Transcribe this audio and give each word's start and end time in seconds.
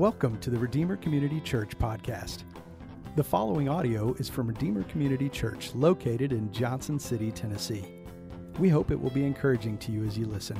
Welcome 0.00 0.38
to 0.38 0.48
the 0.48 0.58
Redeemer 0.58 0.96
Community 0.96 1.42
Church 1.42 1.76
podcast. 1.78 2.44
The 3.16 3.22
following 3.22 3.68
audio 3.68 4.14
is 4.14 4.30
from 4.30 4.46
Redeemer 4.46 4.82
Community 4.84 5.28
Church 5.28 5.74
located 5.74 6.32
in 6.32 6.50
Johnson 6.50 6.98
City, 6.98 7.30
Tennessee. 7.30 7.84
We 8.58 8.70
hope 8.70 8.90
it 8.90 8.98
will 8.98 9.10
be 9.10 9.26
encouraging 9.26 9.76
to 9.76 9.92
you 9.92 10.06
as 10.06 10.16
you 10.16 10.24
listen. 10.24 10.58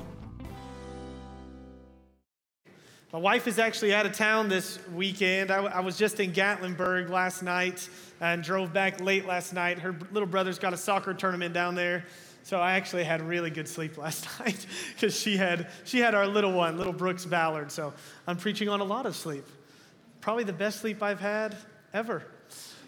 My 3.14 3.18
wife 3.18 3.48
is 3.48 3.58
actually 3.58 3.94
out 3.94 4.04
of 4.04 4.12
town 4.12 4.50
this 4.50 4.78
weekend. 4.92 5.50
I, 5.50 5.64
I, 5.64 5.80
was 5.80 5.96
just 5.96 6.20
in 6.20 6.32
Gatlinburg 6.32 7.08
last 7.08 7.42
night 7.42 7.88
and 8.20 8.42
drove 8.42 8.74
back 8.74 9.00
late 9.00 9.24
last 9.24 9.54
night. 9.54 9.78
Her 9.78 9.96
little 10.12 10.28
brother's 10.28 10.58
got 10.58 10.74
a 10.74 10.76
soccer 10.76 11.14
tournament 11.14 11.54
down 11.54 11.74
there. 11.74 12.04
So 12.42 12.58
I 12.58 12.72
actually 12.72 13.04
had 13.04 13.22
really 13.22 13.50
good 13.50 13.68
sleep 13.68 13.98
last 13.98 14.26
night 14.40 14.66
because 14.94 15.18
she 15.18 15.36
had, 15.36 15.68
she 15.84 15.98
had 16.00 16.14
our 16.14 16.26
little 16.26 16.52
one, 16.52 16.78
little 16.78 16.92
Brooks 16.92 17.24
Ballard. 17.24 17.70
So 17.70 17.92
I'm 18.26 18.36
preaching 18.36 18.68
on 18.68 18.80
a 18.80 18.84
lot 18.84 19.06
of 19.06 19.14
sleep. 19.14 19.44
Probably 20.20 20.44
the 20.44 20.52
best 20.52 20.80
sleep 20.80 21.02
I've 21.02 21.20
had 21.20 21.56
ever. 21.92 22.24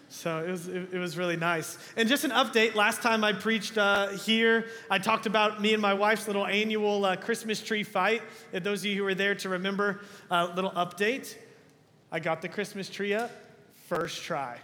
So 0.09 0.45
it 0.45 0.51
was, 0.51 0.67
it, 0.67 0.93
it 0.93 0.99
was 0.99 1.17
really 1.17 1.37
nice. 1.37 1.77
And 1.97 2.07
just 2.07 2.23
an 2.23 2.31
update 2.31 2.75
last 2.75 3.01
time 3.01 3.23
I 3.23 3.33
preached 3.33 3.77
uh, 3.79 4.09
here, 4.09 4.67
I 4.89 4.99
talked 4.99 5.25
about 5.25 5.59
me 5.59 5.73
and 5.73 5.81
my 5.81 5.95
wife's 5.95 6.27
little 6.27 6.45
annual 6.45 7.03
uh, 7.03 7.15
Christmas 7.15 7.61
tree 7.61 7.83
fight. 7.83 8.21
And 8.53 8.63
those 8.63 8.81
of 8.81 8.85
you 8.85 8.97
who 8.97 9.03
were 9.03 9.15
there 9.15 9.33
to 9.35 9.49
remember, 9.49 10.01
a 10.29 10.35
uh, 10.35 10.53
little 10.55 10.71
update. 10.71 11.35
I 12.11 12.19
got 12.19 12.43
the 12.43 12.49
Christmas 12.49 12.89
tree 12.89 13.13
up 13.13 13.31
first 13.87 14.23
try. 14.23 14.59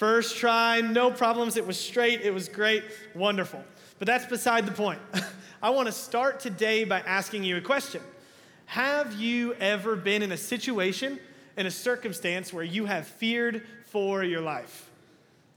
First 0.00 0.38
try, 0.38 0.80
no 0.80 1.10
problems. 1.10 1.58
It 1.58 1.66
was 1.66 1.78
straight, 1.78 2.22
it 2.22 2.32
was 2.32 2.48
great, 2.48 2.84
wonderful. 3.14 3.62
But 3.98 4.06
that's 4.06 4.24
beside 4.24 4.64
the 4.64 4.72
point. 4.72 4.98
I 5.62 5.68
want 5.68 5.88
to 5.88 5.92
start 5.92 6.40
today 6.40 6.84
by 6.84 7.00
asking 7.00 7.44
you 7.44 7.58
a 7.58 7.60
question 7.60 8.00
Have 8.64 9.12
you 9.12 9.52
ever 9.56 9.96
been 9.96 10.22
in 10.22 10.32
a 10.32 10.38
situation, 10.38 11.20
in 11.58 11.66
a 11.66 11.70
circumstance 11.70 12.50
where 12.50 12.64
you 12.64 12.86
have 12.86 13.06
feared 13.06 13.66
for 13.88 14.24
your 14.24 14.40
life? 14.40 14.88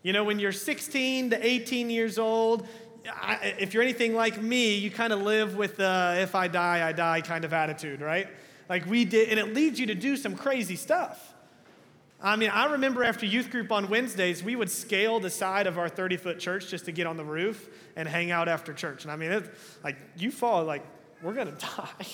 You 0.02 0.12
know, 0.12 0.26
when 0.26 0.40
you're 0.40 0.52
16 0.52 1.30
to 1.30 1.48
18 1.48 1.90
years 1.90 2.20
old, 2.20 2.68
I, 3.10 3.56
if 3.60 3.74
you're 3.74 3.82
anything 3.82 4.14
like 4.14 4.42
me, 4.42 4.76
you 4.76 4.92
kind 4.92 5.14
of 5.14 5.22
live 5.22 5.56
with 5.56 5.78
the 5.78 6.18
if 6.20 6.36
I 6.36 6.50
die, 6.50 6.86
I 6.86 6.92
die 6.92 7.22
kind 7.22 7.46
of 7.46 7.54
attitude, 7.54 8.02
right? 8.02 8.28
Like 8.68 8.88
we 8.88 9.06
did, 9.06 9.30
and 9.30 9.40
it 9.40 9.54
leads 9.54 9.80
you 9.80 9.86
to 9.86 9.96
do 9.96 10.18
some 10.18 10.36
crazy 10.36 10.76
stuff. 10.76 11.33
I 12.26 12.38
mean, 12.38 12.50
I 12.52 12.72
remember 12.72 13.04
after 13.04 13.26
youth 13.26 13.52
group 13.52 13.70
on 13.70 13.90
Wednesdays, 13.90 14.42
we 14.42 14.56
would 14.56 14.72
scale 14.72 15.20
the 15.20 15.30
side 15.30 15.68
of 15.68 15.78
our 15.78 15.90
30 15.90 16.16
foot 16.16 16.40
church 16.40 16.70
just 16.70 16.86
to 16.86 16.94
get 16.94 17.06
on 17.06 17.18
the 17.18 17.26
roof 17.26 17.68
and 17.98 18.08
hang 18.08 18.32
out 18.32 18.48
after 18.48 18.74
church. 18.74 19.04
And 19.04 19.12
I 19.12 19.18
mean, 19.18 19.30
it, 19.30 19.54
like, 19.84 19.98
you 20.16 20.32
fall, 20.32 20.64
like, 20.64 20.86
we're 21.22 21.34
going 21.34 21.48
to 21.58 21.66
die. 21.66 22.08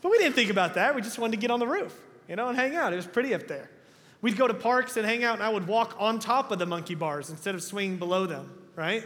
but 0.00 0.10
we 0.10 0.16
didn't 0.16 0.34
think 0.34 0.50
about 0.50 0.74
that. 0.74 0.94
We 0.94 1.02
just 1.02 1.18
wanted 1.18 1.32
to 1.32 1.40
get 1.40 1.50
on 1.50 1.60
the 1.60 1.66
roof, 1.66 1.94
you 2.28 2.36
know, 2.36 2.48
and 2.48 2.56
hang 2.56 2.76
out. 2.76 2.94
It 2.94 2.96
was 2.96 3.06
pretty 3.06 3.34
up 3.34 3.46
there. 3.46 3.70
We'd 4.22 4.38
go 4.38 4.48
to 4.48 4.54
parks 4.54 4.96
and 4.96 5.04
hang 5.04 5.22
out, 5.22 5.34
and 5.34 5.42
I 5.42 5.50
would 5.50 5.66
walk 5.66 5.96
on 5.98 6.18
top 6.18 6.50
of 6.50 6.58
the 6.58 6.66
monkey 6.66 6.94
bars 6.94 7.28
instead 7.28 7.54
of 7.54 7.62
swinging 7.62 7.98
below 7.98 8.24
them, 8.24 8.50
right? 8.74 9.04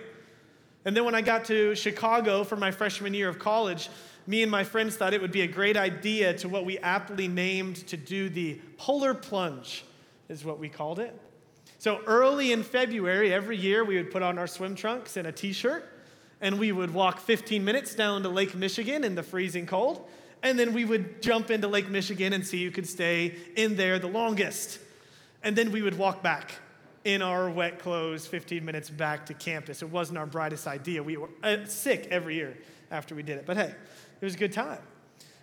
And 0.85 0.97
then 0.97 1.05
when 1.05 1.17
I 1.17 1.23
got 1.23 1.47
to 1.47 1.75
Chicago 1.75 2.45
for 2.45 2.55
my 2.55 2.71
freshman 2.71 3.15
year 3.15 3.29
of 3.29 3.41
college, 3.41 3.89
me 4.29 4.43
and 4.43 4.51
my 4.51 4.63
friends 4.63 4.95
thought 4.95 5.13
it 5.13 5.21
would 5.21 5.33
be 5.33 5.41
a 5.41 5.49
great 5.49 5.77
idea 5.77 6.35
to 6.35 6.49
what 6.49 6.65
we 6.65 6.79
aptly 6.79 7.27
named 7.27 7.77
to 7.89 7.97
do 7.97 8.29
the 8.29 8.61
polar 8.77 9.13
plunge 9.13 9.85
is 10.29 10.45
what 10.45 10.59
we 10.59 10.69
called 10.69 10.99
it. 10.99 11.19
So 11.79 12.01
early 12.07 12.53
in 12.53 12.63
February, 12.63 13.33
every 13.33 13.57
year, 13.57 13.85
we 13.85 13.97
would 13.97 14.11
put 14.11 14.23
on 14.23 14.39
our 14.39 14.47
swim 14.47 14.75
trunks 14.75 15.17
and 15.17 15.27
a 15.27 15.33
t 15.33 15.53
shirt, 15.53 15.85
and 16.41 16.59
we 16.59 16.73
would 16.73 16.93
walk 16.93 17.21
15 17.21 17.65
minutes 17.65 17.95
down 17.95 18.23
to 18.23 18.29
Lake 18.29 18.55
Michigan 18.55 19.05
in 19.05 19.15
the 19.15 19.23
freezing 19.23 19.67
cold, 19.67 20.07
and 20.43 20.59
then 20.59 20.73
we 20.73 20.85
would 20.85 21.23
jump 21.23 21.51
into 21.51 21.69
Lake 21.69 21.89
Michigan 21.89 22.33
and 22.33 22.47
see 22.47 22.65
who 22.65 22.71
could 22.71 22.87
stay 22.87 23.35
in 23.57 23.77
there 23.77 23.99
the 23.99 24.07
longest. 24.07 24.79
And 25.43 25.57
then 25.57 25.71
we 25.71 25.83
would 25.83 25.99
walk 25.99 26.23
back 26.23 26.53
in 27.05 27.23
our 27.23 27.49
wet 27.49 27.79
clothes 27.79 28.27
15 28.27 28.65
minutes 28.65 28.91
back 28.91 29.27
to 29.27 29.35
campus. 29.35 29.83
It 29.83 29.91
wasn't 29.91 30.19
our 30.19 30.27
brightest 30.27 30.67
idea. 30.67 31.03
We 31.03 31.17
were 31.17 31.29
uh, 31.43 31.65
sick 31.67 32.09
every 32.11 32.35
year 32.35 32.57
after 32.91 33.15
we 33.15 33.23
did 33.23 33.39
it, 33.39 33.47
but 33.47 33.57
hey, 33.57 33.75
it 34.21 34.25
was 34.25 34.35
a 34.35 34.39
good 34.39 34.53
time. 34.53 34.81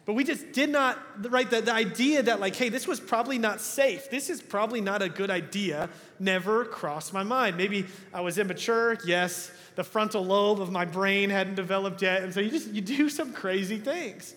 But 0.06 0.14
we 0.14 0.26
just 0.26 0.52
did 0.52 0.70
not, 0.70 1.00
right? 1.32 1.50
The, 1.50 1.62
the 1.62 1.74
idea 1.74 2.24
that, 2.24 2.42
like, 2.42 2.56
hey, 2.56 2.68
this 2.70 2.88
was 2.88 3.00
probably 3.00 3.38
not 3.38 3.62
safe. 3.62 4.10
This 4.10 4.30
is 4.30 4.42
probably 4.42 4.82
not 4.82 5.02
a 5.02 5.08
good 5.08 5.30
idea 5.30 5.90
never 6.20 6.66
crossed 6.66 7.14
my 7.14 7.24
mind. 7.24 7.58
Maybe 7.58 7.86
I 8.14 8.22
was 8.22 8.38
immature, 8.38 8.98
yes. 9.06 9.52
The 9.76 9.84
frontal 9.84 10.26
lobe 10.26 10.62
of 10.62 10.72
my 10.72 10.86
brain 10.86 11.30
hadn't 11.30 11.56
developed 11.56 12.02
yet. 12.02 12.24
And 12.24 12.34
so 12.34 12.40
you 12.40 12.50
just, 12.50 12.70
you 12.70 12.82
do 12.82 13.10
some 13.20 13.34
crazy 13.34 13.78
things. 13.78 14.36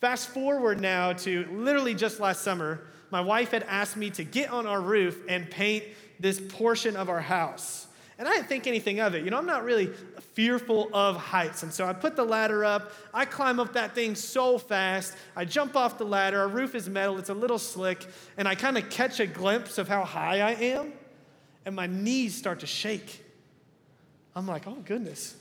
Fast 0.00 0.28
forward 0.28 0.80
now 0.80 1.12
to 1.12 1.44
literally 1.50 1.94
just 1.94 2.20
last 2.20 2.42
summer, 2.42 2.82
my 3.10 3.20
wife 3.20 3.50
had 3.50 3.64
asked 3.64 3.96
me 3.96 4.10
to 4.10 4.24
get 4.24 4.50
on 4.50 4.66
our 4.66 4.80
roof 4.80 5.18
and 5.28 5.50
paint 5.50 5.84
this 6.20 6.40
portion 6.40 6.96
of 6.96 7.08
our 7.08 7.20
house. 7.20 7.87
And 8.18 8.26
I 8.26 8.34
didn't 8.34 8.48
think 8.48 8.66
anything 8.66 8.98
of 8.98 9.14
it. 9.14 9.24
You 9.24 9.30
know, 9.30 9.38
I'm 9.38 9.46
not 9.46 9.64
really 9.64 9.86
fearful 10.34 10.90
of 10.92 11.16
heights. 11.16 11.62
And 11.62 11.72
so 11.72 11.86
I 11.86 11.92
put 11.92 12.16
the 12.16 12.24
ladder 12.24 12.64
up. 12.64 12.92
I 13.14 13.24
climb 13.24 13.60
up 13.60 13.74
that 13.74 13.94
thing 13.94 14.16
so 14.16 14.58
fast. 14.58 15.14
I 15.36 15.44
jump 15.44 15.76
off 15.76 15.98
the 15.98 16.04
ladder. 16.04 16.40
Our 16.40 16.48
roof 16.48 16.74
is 16.74 16.88
metal, 16.88 17.18
it's 17.18 17.30
a 17.30 17.34
little 17.34 17.58
slick. 17.58 18.04
And 18.36 18.48
I 18.48 18.56
kind 18.56 18.76
of 18.76 18.90
catch 18.90 19.20
a 19.20 19.26
glimpse 19.26 19.78
of 19.78 19.86
how 19.86 20.04
high 20.04 20.40
I 20.40 20.52
am. 20.52 20.92
And 21.64 21.76
my 21.76 21.86
knees 21.86 22.34
start 22.34 22.60
to 22.60 22.66
shake. 22.66 23.24
I'm 24.34 24.46
like, 24.46 24.66
oh, 24.66 24.78
goodness. 24.84 25.36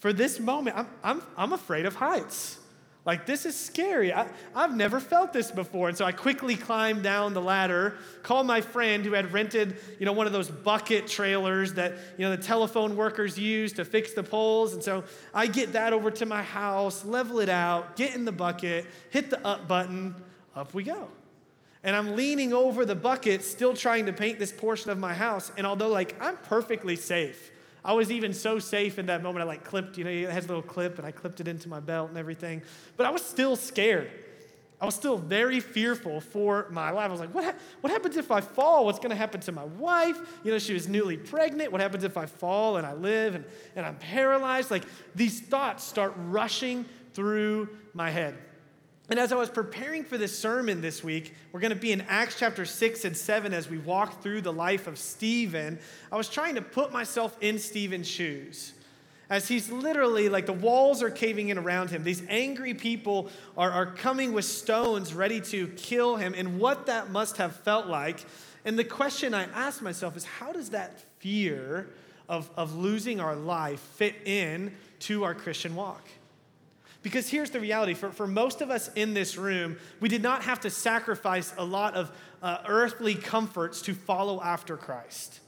For 0.00 0.12
this 0.12 0.38
moment, 0.38 0.76
I'm, 0.76 0.88
I'm, 1.02 1.22
I'm 1.36 1.52
afraid 1.52 1.86
of 1.86 1.94
heights. 1.94 2.58
Like, 3.08 3.24
this 3.24 3.46
is 3.46 3.56
scary. 3.56 4.12
I, 4.12 4.26
have 4.54 4.76
never 4.76 5.00
felt 5.00 5.32
this 5.32 5.50
before. 5.50 5.88
And 5.88 5.96
so 5.96 6.04
I 6.04 6.12
quickly 6.12 6.56
climbed 6.56 7.02
down 7.02 7.32
the 7.32 7.40
ladder, 7.40 7.96
called 8.22 8.46
my 8.46 8.60
friend 8.60 9.02
who 9.02 9.12
had 9.12 9.32
rented, 9.32 9.78
you 9.98 10.04
know, 10.04 10.12
one 10.12 10.26
of 10.26 10.34
those 10.34 10.50
bucket 10.50 11.06
trailers 11.06 11.72
that, 11.72 11.94
you 12.18 12.26
know, 12.26 12.36
the 12.36 12.42
telephone 12.42 12.96
workers 12.96 13.38
use 13.38 13.72
to 13.72 13.86
fix 13.86 14.12
the 14.12 14.22
poles. 14.22 14.74
And 14.74 14.82
so 14.84 15.04
I 15.32 15.46
get 15.46 15.72
that 15.72 15.94
over 15.94 16.10
to 16.10 16.26
my 16.26 16.42
house, 16.42 17.02
level 17.02 17.40
it 17.40 17.48
out, 17.48 17.96
get 17.96 18.14
in 18.14 18.26
the 18.26 18.30
bucket, 18.30 18.84
hit 19.08 19.30
the 19.30 19.42
up 19.42 19.66
button, 19.66 20.14
up 20.54 20.74
we 20.74 20.82
go. 20.82 21.08
And 21.82 21.96
I'm 21.96 22.14
leaning 22.14 22.52
over 22.52 22.84
the 22.84 22.94
bucket, 22.94 23.42
still 23.42 23.72
trying 23.72 24.04
to 24.04 24.12
paint 24.12 24.38
this 24.38 24.52
portion 24.52 24.90
of 24.90 24.98
my 24.98 25.14
house. 25.14 25.50
And 25.56 25.66
although, 25.66 25.88
like, 25.88 26.14
I'm 26.20 26.36
perfectly 26.36 26.96
safe, 26.96 27.52
I 27.84 27.92
was 27.92 28.10
even 28.10 28.32
so 28.32 28.58
safe 28.58 28.98
in 28.98 29.06
that 29.06 29.22
moment. 29.22 29.44
I 29.44 29.46
like 29.46 29.64
clipped, 29.64 29.98
you 29.98 30.04
know, 30.04 30.10
it 30.10 30.30
has 30.30 30.44
a 30.44 30.48
little 30.48 30.62
clip, 30.62 30.98
and 30.98 31.06
I 31.06 31.10
clipped 31.10 31.40
it 31.40 31.48
into 31.48 31.68
my 31.68 31.80
belt 31.80 32.08
and 32.08 32.18
everything. 32.18 32.62
But 32.96 33.06
I 33.06 33.10
was 33.10 33.22
still 33.22 33.56
scared. 33.56 34.10
I 34.80 34.86
was 34.86 34.94
still 34.94 35.18
very 35.18 35.58
fearful 35.58 36.20
for 36.20 36.68
my 36.70 36.90
life. 36.90 37.08
I 37.08 37.10
was 37.10 37.20
like, 37.20 37.34
what, 37.34 37.44
ha- 37.44 37.54
what 37.80 37.92
happens 37.92 38.16
if 38.16 38.30
I 38.30 38.40
fall? 38.40 38.84
What's 38.84 39.00
going 39.00 39.10
to 39.10 39.16
happen 39.16 39.40
to 39.40 39.52
my 39.52 39.64
wife? 39.64 40.18
You 40.44 40.52
know, 40.52 40.58
she 40.58 40.72
was 40.72 40.88
newly 40.88 41.16
pregnant. 41.16 41.72
What 41.72 41.80
happens 41.80 42.04
if 42.04 42.16
I 42.16 42.26
fall 42.26 42.76
and 42.76 42.86
I 42.86 42.92
live 42.92 43.34
and, 43.34 43.44
and 43.74 43.84
I'm 43.84 43.96
paralyzed? 43.96 44.70
Like, 44.70 44.84
these 45.16 45.40
thoughts 45.40 45.82
start 45.82 46.14
rushing 46.16 46.84
through 47.12 47.70
my 47.92 48.10
head. 48.10 48.38
And 49.10 49.18
as 49.18 49.32
I 49.32 49.36
was 49.36 49.48
preparing 49.48 50.04
for 50.04 50.18
this 50.18 50.38
sermon 50.38 50.82
this 50.82 51.02
week, 51.02 51.34
we're 51.50 51.60
going 51.60 51.72
to 51.72 51.76
be 51.76 51.92
in 51.92 52.02
Acts 52.02 52.38
chapter 52.38 52.66
6 52.66 53.06
and 53.06 53.16
7 53.16 53.54
as 53.54 53.68
we 53.68 53.78
walk 53.78 54.22
through 54.22 54.42
the 54.42 54.52
life 54.52 54.86
of 54.86 54.98
Stephen. 54.98 55.78
I 56.12 56.16
was 56.16 56.28
trying 56.28 56.56
to 56.56 56.62
put 56.62 56.92
myself 56.92 57.34
in 57.40 57.58
Stephen's 57.58 58.06
shoes. 58.06 58.74
As 59.30 59.48
he's 59.48 59.70
literally 59.70 60.28
like 60.28 60.44
the 60.44 60.52
walls 60.52 61.02
are 61.02 61.10
caving 61.10 61.48
in 61.48 61.56
around 61.56 61.90
him. 61.90 62.04
These 62.04 62.22
angry 62.28 62.74
people 62.74 63.30
are, 63.56 63.70
are 63.70 63.86
coming 63.86 64.32
with 64.32 64.44
stones 64.44 65.14
ready 65.14 65.40
to 65.42 65.68
kill 65.68 66.16
him, 66.16 66.34
and 66.36 66.58
what 66.58 66.86
that 66.86 67.10
must 67.10 67.38
have 67.38 67.56
felt 67.56 67.86
like. 67.86 68.24
And 68.64 68.78
the 68.78 68.84
question 68.84 69.32
I 69.32 69.44
asked 69.44 69.80
myself 69.80 70.16
is 70.16 70.24
how 70.24 70.52
does 70.52 70.70
that 70.70 71.00
fear 71.18 71.88
of, 72.28 72.50
of 72.56 72.74
losing 72.74 73.20
our 73.20 73.36
life 73.36 73.80
fit 73.80 74.14
in 74.26 74.74
to 75.00 75.24
our 75.24 75.34
Christian 75.34 75.74
walk? 75.74 76.06
Because 77.08 77.30
here's 77.30 77.48
the 77.48 77.58
reality 77.58 77.94
for, 77.94 78.10
for 78.10 78.26
most 78.26 78.60
of 78.60 78.68
us 78.68 78.90
in 78.94 79.14
this 79.14 79.38
room, 79.38 79.78
we 79.98 80.10
did 80.10 80.22
not 80.22 80.42
have 80.42 80.60
to 80.60 80.68
sacrifice 80.68 81.54
a 81.56 81.64
lot 81.64 81.94
of 81.94 82.12
uh, 82.42 82.58
earthly 82.68 83.14
comforts 83.14 83.80
to 83.82 83.94
follow 83.94 84.42
after 84.42 84.76
Christ. 84.76 85.40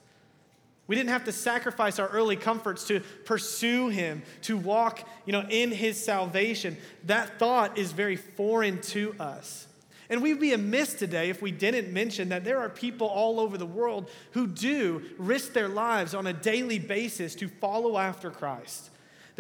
We 0.87 0.97
didn't 0.97 1.11
have 1.11 1.27
to 1.27 1.33
sacrifice 1.33 1.99
our 1.99 2.09
early 2.09 2.37
comforts 2.37 2.85
to 2.85 3.01
pursue 3.27 3.91
him, 3.91 4.23
to 4.43 4.57
walk, 4.57 5.07
you 5.27 5.35
know, 5.35 5.45
in 5.51 5.71
his 5.71 6.03
salvation. 6.03 6.79
That 7.05 7.39
thought 7.39 7.77
is 7.77 7.93
very 7.93 8.17
foreign 8.17 8.81
to 8.85 9.15
us. 9.21 9.67
And 10.09 10.23
we'd 10.23 10.41
be 10.41 10.55
amiss 10.55 10.95
today 10.95 11.29
if 11.29 11.43
we 11.43 11.53
didn't 11.53 11.93
mention 11.93 12.31
that 12.31 12.43
there 12.43 12.61
are 12.61 12.71
people 12.71 13.07
all 13.07 13.39
over 13.39 13.59
the 13.59 13.67
world 13.67 14.11
who 14.31 14.47
do 14.47 15.03
risk 15.19 15.53
their 15.53 15.69
lives 15.69 16.15
on 16.15 16.27
a 16.27 16.33
daily 16.33 16.79
basis 16.79 17.35
to 17.35 17.49
follow 17.49 17.99
after 17.99 18.31
Christ. 18.31 18.89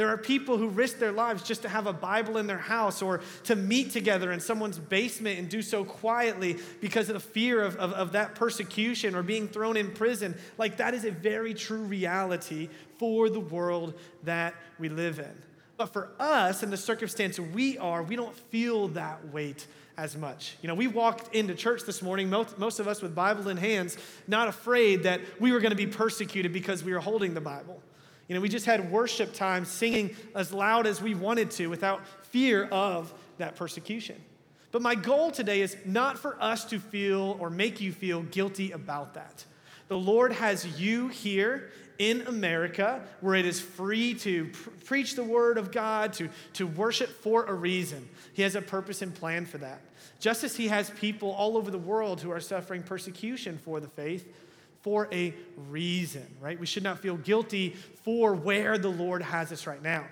There 0.00 0.08
are 0.08 0.16
people 0.16 0.56
who 0.56 0.68
risk 0.68 0.98
their 0.98 1.12
lives 1.12 1.42
just 1.42 1.60
to 1.60 1.68
have 1.68 1.86
a 1.86 1.92
Bible 1.92 2.38
in 2.38 2.46
their 2.46 2.56
house 2.56 3.02
or 3.02 3.20
to 3.44 3.54
meet 3.54 3.90
together 3.90 4.32
in 4.32 4.40
someone's 4.40 4.78
basement 4.78 5.38
and 5.38 5.46
do 5.46 5.60
so 5.60 5.84
quietly 5.84 6.56
because 6.80 7.10
of 7.10 7.12
the 7.12 7.20
fear 7.20 7.62
of, 7.62 7.76
of, 7.76 7.92
of, 7.92 8.12
that 8.12 8.34
persecution 8.34 9.14
or 9.14 9.22
being 9.22 9.46
thrown 9.46 9.76
in 9.76 9.90
prison. 9.90 10.38
Like, 10.56 10.78
that 10.78 10.94
is 10.94 11.04
a 11.04 11.10
very 11.10 11.52
true 11.52 11.82
reality 11.82 12.70
for 12.96 13.28
the 13.28 13.40
world 13.40 13.92
that 14.22 14.54
we 14.78 14.88
live 14.88 15.18
in. 15.18 15.42
But 15.76 15.92
for 15.92 16.08
us, 16.18 16.62
in 16.62 16.70
the 16.70 16.78
circumstance 16.78 17.38
we 17.38 17.76
are, 17.76 18.02
we 18.02 18.16
don't 18.16 18.34
feel 18.34 18.88
that 18.88 19.28
weight 19.34 19.66
as 19.98 20.16
much. 20.16 20.56
You 20.62 20.68
know, 20.68 20.74
we 20.74 20.86
walked 20.86 21.34
into 21.34 21.54
church 21.54 21.82
this 21.82 22.00
morning, 22.00 22.30
most, 22.30 22.58
most 22.58 22.80
of 22.80 22.88
us 22.88 23.02
with 23.02 23.14
Bible 23.14 23.50
in 23.50 23.58
hands, 23.58 23.98
not 24.26 24.48
afraid 24.48 25.02
that 25.02 25.20
we 25.38 25.52
were 25.52 25.60
going 25.60 25.72
to 25.72 25.76
be 25.76 25.86
persecuted 25.86 26.54
because 26.54 26.82
we 26.82 26.94
were 26.94 27.00
holding 27.00 27.34
the 27.34 27.42
Bible. 27.42 27.82
You 28.30 28.36
know, 28.36 28.42
we 28.42 28.48
just 28.48 28.64
had 28.64 28.92
worship 28.92 29.34
time 29.34 29.64
singing 29.64 30.14
as 30.36 30.52
loud 30.52 30.86
as 30.86 31.02
we 31.02 31.16
wanted 31.16 31.50
to 31.50 31.66
without 31.66 32.06
fear 32.26 32.66
of 32.66 33.12
that 33.38 33.56
persecution. 33.56 34.22
But 34.70 34.82
my 34.82 34.94
goal 34.94 35.32
today 35.32 35.62
is 35.62 35.76
not 35.84 36.16
for 36.16 36.40
us 36.40 36.64
to 36.66 36.78
feel 36.78 37.36
or 37.40 37.50
make 37.50 37.80
you 37.80 37.90
feel 37.90 38.22
guilty 38.22 38.70
about 38.70 39.14
that. 39.14 39.44
The 39.88 39.98
Lord 39.98 40.30
has 40.30 40.80
you 40.80 41.08
here 41.08 41.72
in 41.98 42.20
America 42.28 43.02
where 43.20 43.34
it 43.34 43.46
is 43.46 43.60
free 43.60 44.14
to 44.14 44.44
pr- 44.44 44.70
preach 44.84 45.16
the 45.16 45.24
word 45.24 45.58
of 45.58 45.72
God, 45.72 46.12
to, 46.12 46.28
to 46.52 46.68
worship 46.68 47.10
for 47.10 47.46
a 47.46 47.52
reason. 47.52 48.08
He 48.32 48.42
has 48.42 48.54
a 48.54 48.62
purpose 48.62 49.02
and 49.02 49.12
plan 49.12 49.44
for 49.44 49.58
that. 49.58 49.80
Just 50.20 50.44
as 50.44 50.54
He 50.54 50.68
has 50.68 50.88
people 50.90 51.32
all 51.32 51.56
over 51.56 51.72
the 51.72 51.78
world 51.78 52.20
who 52.20 52.30
are 52.30 52.38
suffering 52.38 52.84
persecution 52.84 53.58
for 53.58 53.80
the 53.80 53.88
faith 53.88 54.32
for 54.82 55.08
a 55.12 55.34
reason, 55.68 56.26
right? 56.40 56.58
We 56.58 56.66
should 56.66 56.82
not 56.82 57.00
feel 57.00 57.16
guilty 57.16 57.76
for 58.04 58.34
where 58.34 58.78
the 58.78 58.88
Lord 58.88 59.22
has 59.22 59.52
us 59.52 59.66
right 59.66 59.82
now. 59.82 60.06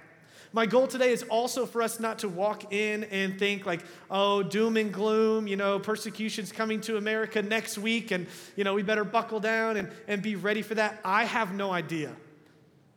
My 0.53 0.65
goal 0.65 0.87
today 0.87 1.12
is 1.12 1.25
also 1.25 1.67
for 1.67 1.82
us 1.82 2.00
not 2.00 2.20
to 2.20 2.29
walk 2.29 2.73
in 2.73 3.05
and 3.05 3.38
think 3.38 3.67
like, 3.67 3.85
oh, 4.11 4.43
doom 4.43 4.79
and 4.79 4.93
gloom, 4.93 5.47
you 5.47 5.56
know, 5.56 5.79
persecution's 5.79 6.53
coming 6.53 6.81
to 6.82 6.97
America 6.97 7.43
next 7.43 7.76
week 7.76 8.12
and, 8.12 8.26
you 8.56 8.65
know, 8.65 8.73
we 8.73 8.82
better 8.82 9.05
buckle 9.05 9.41
down 9.41 9.76
and, 9.76 9.91
and 10.06 10.23
be 10.23 10.37
ready 10.37 10.62
for 10.62 10.75
that. 10.75 11.00
I 11.05 11.25
have 11.25 11.53
no 11.53 11.71
idea, 11.71 12.14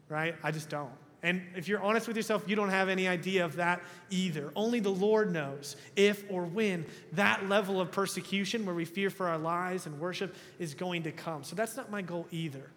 right? 0.07 0.35
I 0.43 0.51
just 0.51 0.69
don't. 0.69 0.91
And 1.23 1.43
if 1.55 1.67
you're 1.67 1.81
honest 1.81 2.07
with 2.07 2.17
yourself, 2.17 2.43
you 2.47 2.55
don't 2.55 2.69
have 2.69 2.89
any 2.89 3.07
idea 3.07 3.45
of 3.45 3.57
that 3.57 3.81
either. 4.09 4.51
Only 4.55 4.79
the 4.79 4.89
Lord 4.89 5.31
knows 5.31 5.75
if 5.95 6.23
or 6.29 6.45
when 6.45 6.85
that 7.13 7.47
level 7.47 7.79
of 7.79 7.91
persecution 7.91 8.65
where 8.65 8.73
we 8.73 8.85
fear 8.85 9.09
for 9.11 9.27
our 9.27 9.37
lives 9.37 9.85
and 9.85 9.99
worship 9.99 10.35
is 10.57 10.73
going 10.73 11.03
to 11.03 11.11
come. 11.11 11.43
So 11.43 11.55
that's 11.55 11.77
not 11.77 11.91
my 11.91 12.01
goal 12.01 12.27
either. 12.31 12.71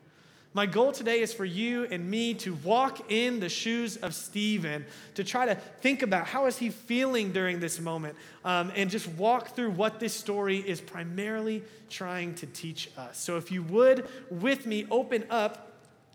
My 0.56 0.66
goal 0.66 0.92
today 0.92 1.20
is 1.20 1.34
for 1.34 1.44
you 1.44 1.84
and 1.90 2.08
me 2.08 2.32
to 2.34 2.54
walk 2.62 3.10
in 3.10 3.40
the 3.40 3.48
shoes 3.48 3.96
of 3.96 4.14
Stephen, 4.14 4.86
to 5.16 5.24
try 5.24 5.46
to 5.46 5.56
think 5.56 6.02
about 6.02 6.28
how 6.28 6.46
is 6.46 6.56
he 6.56 6.70
feeling 6.70 7.32
during 7.32 7.58
this 7.58 7.80
moment, 7.80 8.14
um, 8.44 8.70
and 8.76 8.88
just 8.88 9.08
walk 9.08 9.56
through 9.56 9.72
what 9.72 9.98
this 9.98 10.14
story 10.14 10.58
is 10.58 10.80
primarily 10.80 11.64
trying 11.90 12.36
to 12.36 12.46
teach 12.46 12.88
us. 12.96 13.18
So 13.18 13.36
if 13.36 13.50
you 13.50 13.64
would, 13.64 14.06
with 14.30 14.64
me, 14.64 14.86
open 14.92 15.24
up 15.28 15.72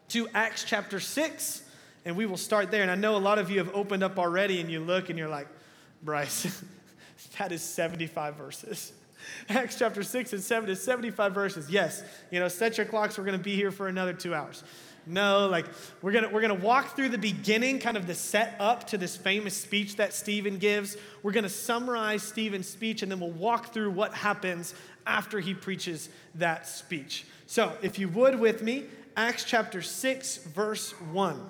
to 0.10 0.30
Acts 0.34 0.64
chapter 0.64 1.02
6, 1.02 1.64
and 2.06 2.16
we 2.16 2.26
will 2.26 2.38
start 2.38 2.72
there. 2.72 2.82
And 2.82 2.92
I 2.92 2.96
know 2.96 3.16
a 3.16 3.18
lot 3.18 3.40
of 3.40 3.50
you 3.50 3.58
have 3.60 3.74
opened 3.74 4.04
up 4.04 4.18
already, 4.18 4.60
and 4.60 4.70
you 4.70 4.80
look 4.80 5.10
and 5.10 5.18
you're 5.18 5.30
like, 5.30 5.48
Bryce, 6.04 6.64
that 7.38 7.52
is 7.52 7.62
75 7.62 8.36
verses. 8.36 8.94
Acts 9.50 9.78
chapter 9.78 10.04
6 10.04 10.34
and 10.34 10.42
7 10.42 10.70
is 10.70 10.82
75 10.82 11.34
verses. 11.34 11.70
Yes, 11.70 12.04
you 12.32 12.40
know, 12.40 12.48
set 12.48 12.78
your 12.78 12.86
clocks. 12.86 13.18
We're 13.18 13.26
going 13.26 13.38
to 13.38 13.44
be 13.44 13.56
here 13.56 13.72
for 13.72 13.88
another 13.88 14.14
two 14.14 14.34
hours. 14.34 14.64
No, 15.06 15.48
like 15.48 15.66
we're 16.04 16.12
gonna 16.12 16.30
we're 16.30 16.42
gonna 16.42 16.54
walk 16.54 16.96
through 16.96 17.10
the 17.10 17.18
beginning, 17.18 17.80
kind 17.80 17.98
of 17.98 18.06
the 18.06 18.14
set 18.14 18.56
up 18.60 18.86
to 18.88 18.98
this 18.98 19.18
famous 19.18 19.56
speech 19.56 19.96
that 19.96 20.14
Stephen 20.14 20.60
gives. 20.60 20.98
We're 21.24 21.32
gonna 21.32 21.50
summarize 21.50 22.22
Stephen's 22.22 22.68
speech, 22.68 23.02
and 23.02 23.12
then 23.12 23.20
we'll 23.20 23.32
walk 23.32 23.74
through 23.74 23.90
what 23.90 24.14
happens 24.14 24.76
after 25.08 25.40
he 25.40 25.56
preaches 25.56 26.10
that 26.36 26.68
speech. 26.68 27.26
So, 27.48 27.76
if 27.82 27.98
you 27.98 28.08
would 28.10 28.40
with 28.40 28.62
me, 28.62 28.86
Acts 29.18 29.46
chapter 29.46 29.82
6, 29.82 30.38
verse 30.44 30.92
1. 30.92 31.42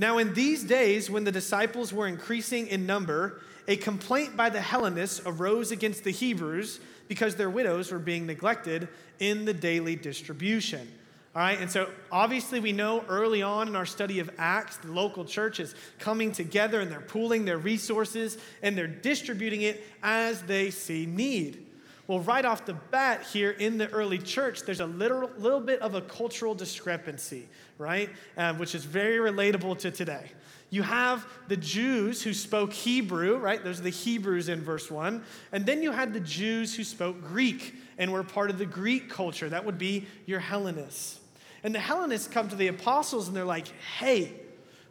Now, 0.00 0.18
in 0.18 0.32
these 0.32 0.62
days, 0.62 1.10
when 1.10 1.24
the 1.24 1.32
disciples 1.32 1.92
were 1.92 2.06
increasing 2.06 2.68
in 2.68 2.86
number, 2.86 3.42
a 3.66 3.76
complaint 3.76 4.36
by 4.36 4.48
the 4.48 4.60
Hellenists 4.60 5.20
arose 5.26 5.72
against 5.72 6.04
the 6.04 6.12
Hebrews 6.12 6.78
because 7.08 7.34
their 7.34 7.50
widows 7.50 7.90
were 7.90 7.98
being 7.98 8.24
neglected 8.24 8.86
in 9.18 9.44
the 9.44 9.52
daily 9.52 9.96
distribution. 9.96 10.86
All 11.34 11.42
right, 11.42 11.60
and 11.60 11.70
so 11.70 11.90
obviously 12.10 12.60
we 12.60 12.72
know 12.72 13.04
early 13.08 13.42
on 13.42 13.68
in 13.68 13.76
our 13.76 13.86
study 13.86 14.20
of 14.20 14.30
Acts, 14.38 14.76
the 14.78 14.92
local 14.92 15.24
church 15.24 15.60
is 15.60 15.74
coming 15.98 16.32
together 16.32 16.80
and 16.80 16.90
they're 16.90 17.00
pooling 17.00 17.44
their 17.44 17.58
resources 17.58 18.38
and 18.62 18.78
they're 18.78 18.86
distributing 18.86 19.62
it 19.62 19.84
as 20.02 20.42
they 20.42 20.70
see 20.70 21.06
need. 21.06 21.67
Well, 22.08 22.20
right 22.20 22.46
off 22.46 22.64
the 22.64 22.72
bat 22.72 23.26
here 23.30 23.50
in 23.50 23.76
the 23.76 23.86
early 23.90 24.16
church, 24.16 24.62
there's 24.62 24.80
a 24.80 24.86
little, 24.86 25.30
little 25.36 25.60
bit 25.60 25.80
of 25.82 25.94
a 25.94 26.00
cultural 26.00 26.54
discrepancy, 26.54 27.46
right? 27.76 28.08
Um, 28.38 28.58
which 28.58 28.74
is 28.74 28.86
very 28.86 29.18
relatable 29.18 29.76
to 29.80 29.90
today. 29.90 30.32
You 30.70 30.82
have 30.82 31.26
the 31.48 31.56
Jews 31.58 32.22
who 32.22 32.32
spoke 32.32 32.72
Hebrew, 32.72 33.36
right? 33.36 33.62
Those 33.62 33.80
are 33.80 33.82
the 33.82 33.90
Hebrews 33.90 34.48
in 34.48 34.62
verse 34.62 34.90
1. 34.90 35.22
And 35.52 35.66
then 35.66 35.82
you 35.82 35.92
had 35.92 36.14
the 36.14 36.20
Jews 36.20 36.74
who 36.74 36.82
spoke 36.82 37.20
Greek 37.20 37.74
and 37.98 38.10
were 38.10 38.22
part 38.22 38.48
of 38.48 38.56
the 38.56 38.66
Greek 38.66 39.10
culture. 39.10 39.50
That 39.50 39.66
would 39.66 39.76
be 39.76 40.06
your 40.24 40.40
Hellenists. 40.40 41.20
And 41.62 41.74
the 41.74 41.78
Hellenists 41.78 42.28
come 42.28 42.48
to 42.48 42.56
the 42.56 42.68
apostles 42.68 43.28
and 43.28 43.36
they're 43.36 43.44
like, 43.44 43.68
hey, 43.98 44.32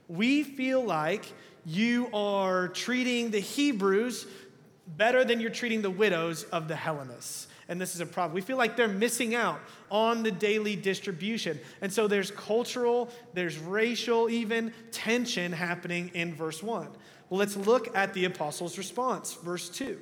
we 0.08 0.44
feel 0.44 0.84
like 0.84 1.26
you 1.66 2.10
are 2.14 2.68
treating 2.70 3.32
the 3.32 3.40
Hebrews 3.40 4.28
better 4.96 5.26
than 5.26 5.40
you're 5.40 5.50
treating 5.50 5.82
the 5.82 5.90
widows 5.90 6.44
of 6.46 6.68
the 6.68 6.76
Hellenists 6.76 7.48
and 7.70 7.82
this 7.82 7.96
is 7.96 8.02
a 8.02 8.06
problem. 8.06 8.34
We 8.34 8.42
feel 8.42 8.58
like 8.58 8.78
they're 8.78 8.88
missing 8.88 9.36
out 9.36 9.60
on 9.92 10.24
the 10.24 10.32
daily 10.32 10.76
distribution. 10.76 11.60
And 11.82 11.92
so 11.92 12.08
there's 12.08 12.32
cultural, 12.32 13.10
there's 13.34 13.58
racial, 13.58 14.30
even 14.30 14.74
tension 14.92 15.52
happening 15.52 16.12
in 16.14 16.34
verse 16.34 16.64
1. 16.64 16.88
Well, 17.30 17.40
let's 17.40 17.58
look 17.58 17.96
at 17.96 18.14
the 18.14 18.26
apostles' 18.26 18.78
response. 18.78 19.34
Verse 19.34 19.70
2. 19.70 20.00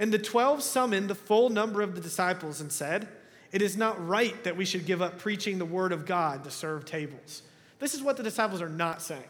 And 0.00 0.12
the 0.12 0.18
12 0.18 0.62
summoned 0.62 1.08
the 1.08 1.14
full 1.14 1.48
number 1.48 1.80
of 1.80 1.94
the 1.94 2.00
disciples 2.00 2.60
and 2.60 2.72
said, 2.72 3.06
It 3.52 3.62
is 3.62 3.76
not 3.76 4.04
right 4.04 4.42
that 4.42 4.56
we 4.56 4.64
should 4.64 4.86
give 4.86 5.00
up 5.00 5.20
preaching 5.20 5.58
the 5.58 5.64
word 5.64 5.92
of 5.92 6.06
God 6.06 6.42
to 6.42 6.50
serve 6.50 6.84
tables. 6.84 7.42
This 7.78 7.94
is 7.94 8.02
what 8.02 8.16
the 8.16 8.24
disciples 8.24 8.60
are 8.60 8.68
not 8.68 9.00
saying. 9.00 9.22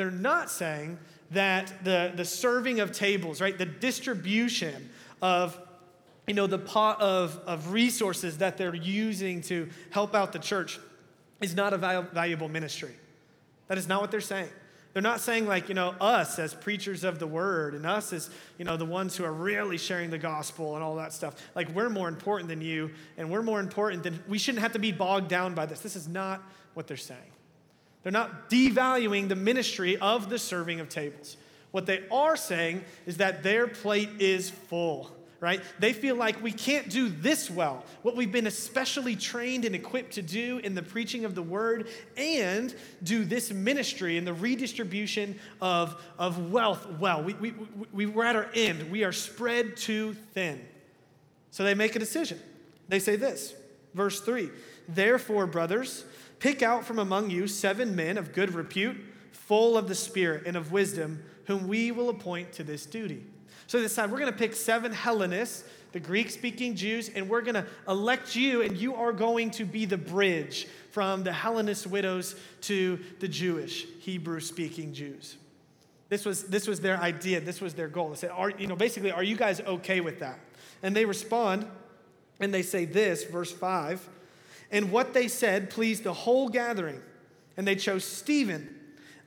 They're 0.00 0.10
not 0.10 0.50
saying 0.50 0.98
that 1.32 1.84
the, 1.84 2.10
the 2.16 2.24
serving 2.24 2.80
of 2.80 2.90
tables, 2.90 3.38
right, 3.42 3.56
the 3.56 3.66
distribution 3.66 4.88
of 5.20 5.58
you 6.26 6.32
know, 6.32 6.46
the 6.46 6.58
pot 6.58 7.02
of, 7.02 7.38
of 7.44 7.72
resources 7.72 8.38
that 8.38 8.56
they're 8.56 8.74
using 8.74 9.42
to 9.42 9.68
help 9.90 10.14
out 10.14 10.32
the 10.32 10.38
church 10.38 10.78
is 11.42 11.54
not 11.54 11.74
a 11.74 11.76
valuable 11.76 12.48
ministry. 12.48 12.94
That 13.68 13.76
is 13.76 13.86
not 13.86 14.00
what 14.00 14.10
they're 14.10 14.22
saying. 14.22 14.48
They're 14.94 15.02
not 15.02 15.20
saying, 15.20 15.46
like, 15.46 15.68
you 15.68 15.74
know, 15.74 15.90
us 16.00 16.38
as 16.38 16.54
preachers 16.54 17.04
of 17.04 17.18
the 17.18 17.26
word 17.26 17.74
and 17.74 17.84
us 17.84 18.14
as, 18.14 18.30
you 18.58 18.64
know, 18.64 18.78
the 18.78 18.86
ones 18.86 19.16
who 19.16 19.24
are 19.24 19.32
really 19.32 19.76
sharing 19.76 20.08
the 20.08 20.18
gospel 20.18 20.76
and 20.76 20.82
all 20.82 20.96
that 20.96 21.12
stuff. 21.12 21.34
Like, 21.54 21.68
we're 21.74 21.90
more 21.90 22.08
important 22.08 22.48
than 22.48 22.62
you 22.62 22.90
and 23.18 23.30
we're 23.30 23.42
more 23.42 23.60
important 23.60 24.02
than, 24.02 24.22
we 24.26 24.38
shouldn't 24.38 24.62
have 24.62 24.72
to 24.72 24.78
be 24.78 24.92
bogged 24.92 25.28
down 25.28 25.54
by 25.54 25.66
this. 25.66 25.80
This 25.80 25.94
is 25.94 26.08
not 26.08 26.42
what 26.74 26.86
they're 26.86 26.96
saying. 26.96 27.32
They're 28.02 28.12
not 28.12 28.48
devaluing 28.48 29.28
the 29.28 29.36
ministry 29.36 29.96
of 29.96 30.30
the 30.30 30.38
serving 30.38 30.80
of 30.80 30.88
tables. 30.88 31.36
What 31.70 31.86
they 31.86 32.04
are 32.10 32.36
saying 32.36 32.84
is 33.06 33.18
that 33.18 33.42
their 33.42 33.68
plate 33.68 34.10
is 34.18 34.50
full 34.50 35.10
right? 35.40 35.62
They 35.78 35.94
feel 35.94 36.16
like 36.16 36.42
we 36.42 36.52
can't 36.52 36.88
do 36.90 37.08
this 37.08 37.50
well, 37.50 37.84
what 38.02 38.14
we've 38.14 38.30
been 38.30 38.46
especially 38.46 39.16
trained 39.16 39.64
and 39.64 39.74
equipped 39.74 40.12
to 40.12 40.22
do 40.22 40.58
in 40.58 40.74
the 40.74 40.82
preaching 40.82 41.24
of 41.24 41.34
the 41.34 41.42
word, 41.42 41.88
and 42.16 42.74
do 43.02 43.24
this 43.24 43.50
ministry 43.50 44.18
and 44.18 44.26
the 44.26 44.34
redistribution 44.34 45.38
of, 45.60 46.00
of 46.18 46.52
wealth 46.52 46.86
well. 46.98 47.22
We, 47.22 47.34
we, 47.34 47.54
we, 47.92 48.06
we're 48.06 48.24
at 48.24 48.36
our 48.36 48.50
end. 48.54 48.90
We 48.90 49.02
are 49.02 49.12
spread 49.12 49.76
too 49.76 50.14
thin. 50.34 50.60
So 51.50 51.64
they 51.64 51.74
make 51.74 51.96
a 51.96 51.98
decision. 51.98 52.38
They 52.88 52.98
say 52.98 53.16
this, 53.16 53.54
verse 53.94 54.20
3 54.20 54.50
Therefore, 54.88 55.46
brothers, 55.46 56.04
pick 56.38 56.62
out 56.62 56.84
from 56.84 56.98
among 56.98 57.30
you 57.30 57.46
seven 57.46 57.94
men 57.94 58.18
of 58.18 58.32
good 58.32 58.54
repute, 58.54 58.96
full 59.32 59.76
of 59.76 59.88
the 59.88 59.94
Spirit 59.94 60.44
and 60.46 60.56
of 60.56 60.72
wisdom, 60.72 61.22
whom 61.46 61.68
we 61.68 61.90
will 61.90 62.08
appoint 62.08 62.52
to 62.52 62.64
this 62.64 62.86
duty. 62.86 63.24
So 63.66 63.78
they 63.78 63.84
decide 63.84 64.10
we're 64.10 64.18
going 64.18 64.32
to 64.32 64.38
pick 64.38 64.54
seven 64.56 64.92
Hellenists, 64.92 65.64
the 65.92 66.00
Greek 66.00 66.30
speaking 66.30 66.74
Jews, 66.74 67.08
and 67.14 67.28
we're 67.28 67.40
going 67.40 67.54
to 67.54 67.66
elect 67.88 68.34
you, 68.34 68.62
and 68.62 68.76
you 68.76 68.94
are 68.94 69.12
going 69.12 69.50
to 69.52 69.64
be 69.64 69.84
the 69.84 69.96
bridge 69.96 70.66
from 70.90 71.22
the 71.22 71.32
Hellenist 71.32 71.86
widows 71.86 72.34
to 72.62 72.98
the 73.20 73.28
Jewish, 73.28 73.86
Hebrew 74.00 74.40
speaking 74.40 74.92
Jews. 74.92 75.36
This 76.08 76.24
was, 76.24 76.44
this 76.44 76.66
was 76.66 76.80
their 76.80 76.98
idea, 76.98 77.40
this 77.40 77.60
was 77.60 77.74
their 77.74 77.86
goal. 77.86 78.10
They 78.10 78.16
said, 78.16 78.30
are, 78.30 78.50
you 78.50 78.66
know, 78.66 78.74
basically, 78.74 79.12
are 79.12 79.22
you 79.22 79.36
guys 79.36 79.60
okay 79.60 80.00
with 80.00 80.18
that? 80.18 80.40
And 80.82 80.94
they 80.94 81.04
respond, 81.04 81.66
and 82.40 82.52
they 82.52 82.62
say 82.62 82.84
this, 82.84 83.24
verse 83.24 83.52
5 83.52 84.08
And 84.70 84.90
what 84.90 85.14
they 85.14 85.28
said 85.28 85.70
pleased 85.70 86.04
the 86.04 86.12
whole 86.12 86.48
gathering, 86.48 87.00
and 87.56 87.66
they 87.66 87.76
chose 87.76 88.04
Stephen, 88.04 88.74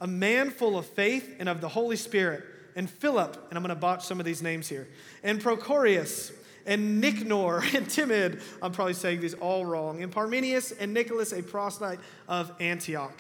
a 0.02 0.08
man 0.08 0.50
full 0.52 0.78
of 0.78 0.86
faith 0.86 1.36
and 1.40 1.48
of 1.48 1.62
the 1.62 1.70
Holy 1.70 1.96
Spirit 1.96 2.44
and 2.76 2.90
Philip, 2.90 3.38
and 3.50 3.58
I'm 3.58 3.64
going 3.64 3.76
to 3.76 3.80
botch 3.80 4.06
some 4.06 4.20
of 4.20 4.26
these 4.26 4.42
names 4.42 4.68
here, 4.68 4.88
and 5.24 5.40
Prochorus, 5.42 6.34
and 6.66 7.02
Nicanor, 7.02 7.62
and 7.76 7.90
Timid, 7.90 8.42
I'm 8.62 8.72
probably 8.72 8.94
saying 8.94 9.22
these 9.22 9.34
all 9.36 9.66
wrong, 9.66 10.02
and 10.02 10.12
Parmenius, 10.12 10.72
and 10.72 10.94
Nicholas, 10.94 11.32
a 11.32 11.44
proselyte 11.44 12.00
of 12.28 12.52
Antioch. 12.60 13.20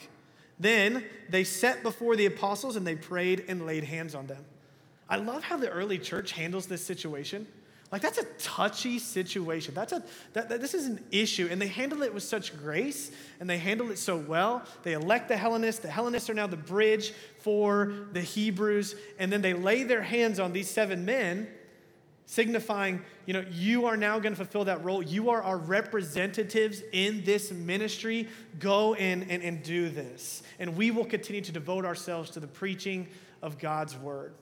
Then 0.59 1.03
they 1.29 1.43
set 1.43 1.83
before 1.83 2.15
the 2.15 2.25
apostles, 2.25 2.75
and 2.75 2.85
they 2.85 2.95
prayed 2.95 3.45
and 3.47 3.65
laid 3.65 3.83
hands 3.83 4.15
on 4.15 4.27
them. 4.27 4.45
I 5.09 5.17
love 5.17 5.43
how 5.43 5.57
the 5.57 5.69
early 5.69 5.99
church 5.99 6.31
handles 6.31 6.67
this 6.67 6.85
situation. 6.85 7.47
Like 7.93 8.01
that's 8.01 8.17
a 8.17 8.25
touchy 8.39 8.97
situation. 8.97 9.75
That's 9.75 9.93
a 9.93 10.01
that, 10.33 10.49
that, 10.49 10.59
this 10.59 10.73
is 10.73 10.87
an 10.87 11.05
issue, 11.11 11.47
and 11.51 11.61
they 11.61 11.67
handle 11.67 12.01
it 12.01 12.11
with 12.11 12.23
such 12.23 12.57
grace, 12.57 13.11
and 13.39 13.47
they 13.47 13.59
handle 13.59 13.91
it 13.91 13.99
so 13.99 14.17
well. 14.17 14.63
They 14.81 14.93
elect 14.93 15.27
the 15.27 15.37
Hellenists. 15.37 15.81
The 15.81 15.91
Hellenists 15.91 16.27
are 16.27 16.33
now 16.33 16.47
the 16.47 16.57
bridge 16.57 17.13
for 17.41 17.93
the 18.11 18.21
Hebrews, 18.21 18.95
and 19.19 19.31
then 19.31 19.43
they 19.43 19.53
lay 19.53 19.83
their 19.83 20.01
hands 20.01 20.39
on 20.39 20.53
these 20.53 20.67
seven 20.71 21.05
men, 21.05 21.47
signifying, 22.25 23.03
you 23.27 23.33
know, 23.33 23.45
you 23.51 23.85
are 23.85 23.95
now 23.95 24.17
going 24.17 24.33
to 24.33 24.37
fulfill 24.37 24.65
that 24.65 24.83
role. 24.83 25.03
You 25.03 25.29
are 25.29 25.43
our 25.43 25.59
representatives 25.59 26.81
in 26.93 27.23
this 27.25 27.51
ministry. 27.51 28.27
Go 28.57 28.95
and, 28.95 29.29
and, 29.29 29.43
and 29.43 29.61
do 29.61 29.89
this, 29.89 30.41
and 30.57 30.75
we 30.75 30.89
will 30.89 31.05
continue 31.05 31.41
to 31.41 31.51
devote 31.51 31.85
ourselves 31.85 32.31
to 32.31 32.39
the 32.39 32.47
preaching 32.47 33.07
of 33.43 33.59
God's 33.59 33.95
word. 33.95 34.33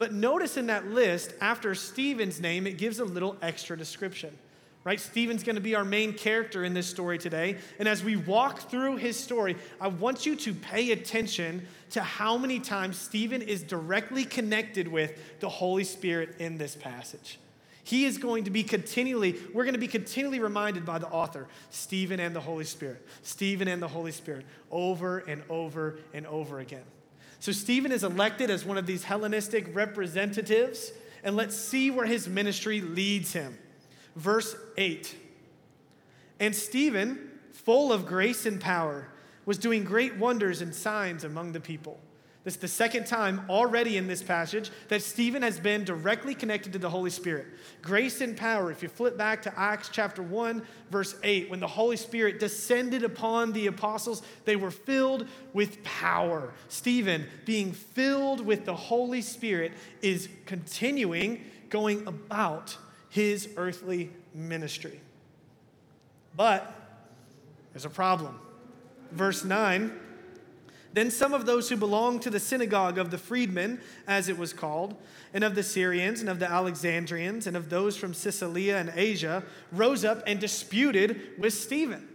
But 0.00 0.14
notice 0.14 0.56
in 0.56 0.68
that 0.68 0.86
list, 0.86 1.34
after 1.42 1.74
Stephen's 1.74 2.40
name, 2.40 2.66
it 2.66 2.78
gives 2.78 3.00
a 3.00 3.04
little 3.04 3.36
extra 3.42 3.76
description. 3.76 4.36
Right? 4.82 4.98
Stephen's 4.98 5.44
going 5.44 5.56
to 5.56 5.60
be 5.60 5.74
our 5.74 5.84
main 5.84 6.14
character 6.14 6.64
in 6.64 6.72
this 6.72 6.86
story 6.86 7.18
today. 7.18 7.58
And 7.78 7.86
as 7.86 8.02
we 8.02 8.16
walk 8.16 8.70
through 8.70 8.96
his 8.96 9.20
story, 9.20 9.56
I 9.78 9.88
want 9.88 10.24
you 10.24 10.36
to 10.36 10.54
pay 10.54 10.92
attention 10.92 11.66
to 11.90 12.00
how 12.00 12.38
many 12.38 12.60
times 12.60 12.98
Stephen 12.98 13.42
is 13.42 13.62
directly 13.62 14.24
connected 14.24 14.88
with 14.88 15.12
the 15.40 15.50
Holy 15.50 15.84
Spirit 15.84 16.36
in 16.38 16.56
this 16.56 16.74
passage. 16.74 17.38
He 17.84 18.06
is 18.06 18.16
going 18.16 18.44
to 18.44 18.50
be 18.50 18.62
continually, 18.62 19.38
we're 19.52 19.64
going 19.64 19.74
to 19.74 19.80
be 19.80 19.86
continually 19.86 20.40
reminded 20.40 20.86
by 20.86 20.98
the 20.98 21.08
author, 21.08 21.46
Stephen 21.68 22.20
and 22.20 22.34
the 22.34 22.40
Holy 22.40 22.64
Spirit, 22.64 23.06
Stephen 23.22 23.68
and 23.68 23.82
the 23.82 23.88
Holy 23.88 24.12
Spirit, 24.12 24.46
over 24.70 25.18
and 25.18 25.42
over 25.50 25.98
and 26.14 26.26
over 26.26 26.58
again. 26.58 26.84
So 27.40 27.52
Stephen 27.52 27.90
is 27.90 28.04
elected 28.04 28.50
as 28.50 28.66
one 28.66 28.76
of 28.76 28.86
these 28.86 29.04
Hellenistic 29.04 29.74
representatives, 29.74 30.92
and 31.24 31.36
let's 31.36 31.56
see 31.56 31.90
where 31.90 32.04
his 32.04 32.28
ministry 32.28 32.82
leads 32.82 33.32
him. 33.32 33.58
Verse 34.14 34.54
8 34.76 35.16
And 36.38 36.54
Stephen, 36.54 37.30
full 37.52 37.92
of 37.92 38.06
grace 38.06 38.44
and 38.44 38.60
power, 38.60 39.08
was 39.46 39.56
doing 39.56 39.84
great 39.84 40.16
wonders 40.16 40.60
and 40.60 40.74
signs 40.74 41.24
among 41.24 41.52
the 41.52 41.60
people. 41.60 41.98
This 42.42 42.54
is 42.54 42.60
the 42.60 42.68
second 42.68 43.06
time 43.06 43.42
already 43.50 43.98
in 43.98 44.06
this 44.06 44.22
passage 44.22 44.70
that 44.88 45.02
Stephen 45.02 45.42
has 45.42 45.60
been 45.60 45.84
directly 45.84 46.34
connected 46.34 46.72
to 46.72 46.78
the 46.78 46.88
Holy 46.88 47.10
Spirit. 47.10 47.46
Grace 47.82 48.22
and 48.22 48.34
power. 48.34 48.70
If 48.70 48.82
you 48.82 48.88
flip 48.88 49.18
back 49.18 49.42
to 49.42 49.58
Acts 49.58 49.90
chapter 49.92 50.22
1, 50.22 50.62
verse 50.90 51.14
8, 51.22 51.50
when 51.50 51.60
the 51.60 51.66
Holy 51.66 51.98
Spirit 51.98 52.40
descended 52.40 53.04
upon 53.04 53.52
the 53.52 53.66
apostles, 53.66 54.22
they 54.46 54.56
were 54.56 54.70
filled 54.70 55.28
with 55.52 55.84
power. 55.84 56.54
Stephen, 56.68 57.26
being 57.44 57.72
filled 57.72 58.40
with 58.40 58.64
the 58.64 58.74
Holy 58.74 59.20
Spirit, 59.20 59.72
is 60.00 60.30
continuing 60.46 61.44
going 61.68 62.06
about 62.06 62.78
his 63.10 63.50
earthly 63.58 64.10
ministry. 64.32 64.98
But 66.34 66.72
there's 67.74 67.84
a 67.84 67.90
problem. 67.90 68.38
Verse 69.12 69.44
9 69.44 69.92
then 70.92 71.10
some 71.10 71.32
of 71.32 71.46
those 71.46 71.68
who 71.68 71.76
belonged 71.76 72.22
to 72.22 72.30
the 72.30 72.40
synagogue 72.40 72.98
of 72.98 73.10
the 73.10 73.18
freedmen, 73.18 73.80
as 74.06 74.28
it 74.28 74.36
was 74.36 74.52
called, 74.52 74.96
and 75.32 75.44
of 75.44 75.54
the 75.54 75.62
Syrians, 75.62 76.20
and 76.20 76.28
of 76.28 76.38
the 76.38 76.50
Alexandrians, 76.50 77.46
and 77.46 77.56
of 77.56 77.70
those 77.70 77.96
from 77.96 78.12
Cilicia 78.12 78.76
and 78.76 78.92
Asia, 78.94 79.44
rose 79.70 80.04
up 80.04 80.22
and 80.26 80.40
disputed 80.40 81.38
with 81.38 81.52
Stephen. 81.52 82.08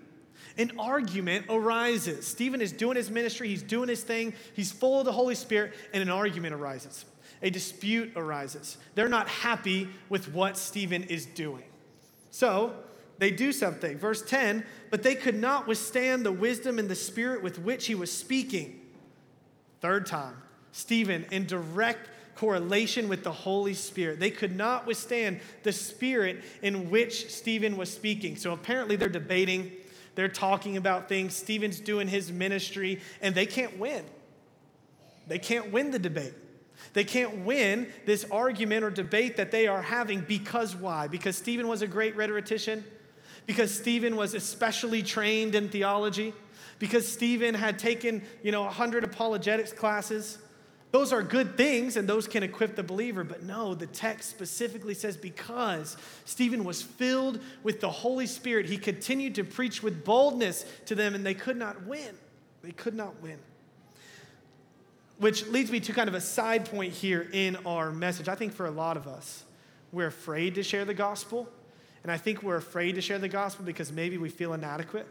An 0.57 0.71
argument 0.79 1.45
arises. 1.49 2.25
Stephen 2.25 2.61
is 2.61 2.71
doing 2.71 2.95
his 2.95 3.09
ministry, 3.09 3.47
he's 3.49 3.63
doing 3.63 3.89
his 3.89 4.03
thing, 4.03 4.33
he's 4.53 4.71
full 4.71 4.99
of 4.99 5.05
the 5.05 5.11
Holy 5.11 5.35
Spirit, 5.35 5.73
and 5.93 6.01
an 6.01 6.09
argument 6.09 6.53
arises. 6.53 7.05
A 7.41 7.49
dispute 7.49 8.13
arises. 8.15 8.77
They're 8.95 9.09
not 9.09 9.27
happy 9.27 9.89
with 10.09 10.33
what 10.33 10.57
Stephen 10.57 11.03
is 11.03 11.25
doing. 11.25 11.63
So, 12.31 12.73
they 13.17 13.31
do 13.31 13.51
something. 13.51 13.97
Verse 13.97 14.21
10 14.21 14.65
But 14.89 15.03
they 15.03 15.15
could 15.15 15.35
not 15.35 15.67
withstand 15.67 16.25
the 16.25 16.31
wisdom 16.31 16.79
and 16.79 16.89
the 16.89 16.95
spirit 16.95 17.43
with 17.43 17.59
which 17.59 17.87
he 17.87 17.95
was 17.95 18.11
speaking. 18.11 18.81
Third 19.81 20.05
time, 20.05 20.35
Stephen, 20.71 21.25
in 21.31 21.45
direct 21.45 22.09
correlation 22.35 23.07
with 23.07 23.23
the 23.23 23.31
Holy 23.31 23.73
Spirit. 23.73 24.19
They 24.19 24.31
could 24.31 24.55
not 24.55 24.85
withstand 24.85 25.39
the 25.63 25.71
spirit 25.71 26.43
in 26.61 26.89
which 26.89 27.31
Stephen 27.31 27.77
was 27.77 27.91
speaking. 27.91 28.35
So 28.35 28.51
apparently 28.51 28.97
they're 28.97 29.07
debating, 29.07 29.71
they're 30.15 30.27
talking 30.27 30.75
about 30.75 31.07
things. 31.07 31.33
Stephen's 31.33 31.79
doing 31.79 32.09
his 32.09 32.31
ministry, 32.31 32.99
and 33.21 33.33
they 33.33 33.45
can't 33.45 33.77
win. 33.79 34.03
They 35.27 35.39
can't 35.39 35.71
win 35.71 35.91
the 35.91 35.99
debate. 35.99 36.33
They 36.93 37.05
can't 37.05 37.45
win 37.45 37.87
this 38.05 38.25
argument 38.29 38.83
or 38.83 38.89
debate 38.89 39.37
that 39.37 39.51
they 39.51 39.67
are 39.67 39.81
having 39.81 40.21
because 40.21 40.75
why? 40.75 41.07
Because 41.07 41.37
Stephen 41.37 41.67
was 41.67 41.81
a 41.81 41.87
great 41.87 42.15
rhetorician 42.15 42.83
because 43.45 43.73
Stephen 43.73 44.15
was 44.15 44.33
especially 44.33 45.03
trained 45.03 45.55
in 45.55 45.69
theology, 45.69 46.33
because 46.79 47.07
Stephen 47.07 47.53
had 47.53 47.79
taken, 47.79 48.23
you 48.43 48.51
know, 48.51 48.63
100 48.63 49.03
apologetics 49.03 49.71
classes. 49.71 50.39
Those 50.91 51.11
are 51.11 51.21
good 51.21 51.57
things 51.57 51.97
and 51.97 52.07
those 52.07 52.27
can 52.27 52.41
equip 52.41 52.75
the 52.75 52.83
believer, 52.83 53.23
but 53.23 53.43
no, 53.43 53.75
the 53.75 53.87
text 53.87 54.29
specifically 54.29 54.93
says 54.93 55.17
because 55.17 55.97
Stephen 56.23 56.63
was 56.63 56.81
filled 56.81 57.39
with 57.63 57.81
the 57.81 57.89
Holy 57.89 58.27
Spirit, 58.27 58.65
he 58.65 58.77
continued 58.77 59.35
to 59.35 59.43
preach 59.43 59.83
with 59.83 60.05
boldness 60.05 60.65
to 60.85 60.95
them 60.95 61.13
and 61.13 61.25
they 61.25 61.33
could 61.33 61.57
not 61.57 61.85
win. 61.85 62.15
They 62.61 62.71
could 62.71 62.95
not 62.95 63.21
win. 63.21 63.39
Which 65.17 65.45
leads 65.47 65.69
me 65.69 65.79
to 65.81 65.93
kind 65.93 66.07
of 66.07 66.15
a 66.15 66.21
side 66.21 66.69
point 66.69 66.93
here 66.93 67.27
in 67.31 67.57
our 67.65 67.91
message. 67.91 68.27
I 68.29 68.35
think 68.35 68.53
for 68.53 68.65
a 68.65 68.71
lot 68.71 68.95
of 68.95 69.07
us, 69.07 69.43
we're 69.91 70.07
afraid 70.07 70.55
to 70.55 70.63
share 70.63 70.85
the 70.85 70.93
gospel 70.93 71.49
and 72.05 72.11
I 72.11 72.17
think 72.17 72.43
we're 72.43 72.55
afraid 72.55 72.93
to 72.95 73.01
share 73.01 73.17
the 73.17 73.27
gospel 73.27 73.65
because 73.65 73.91
maybe 73.91 74.19
we 74.19 74.29
feel 74.29 74.53
inadequate. 74.53 75.07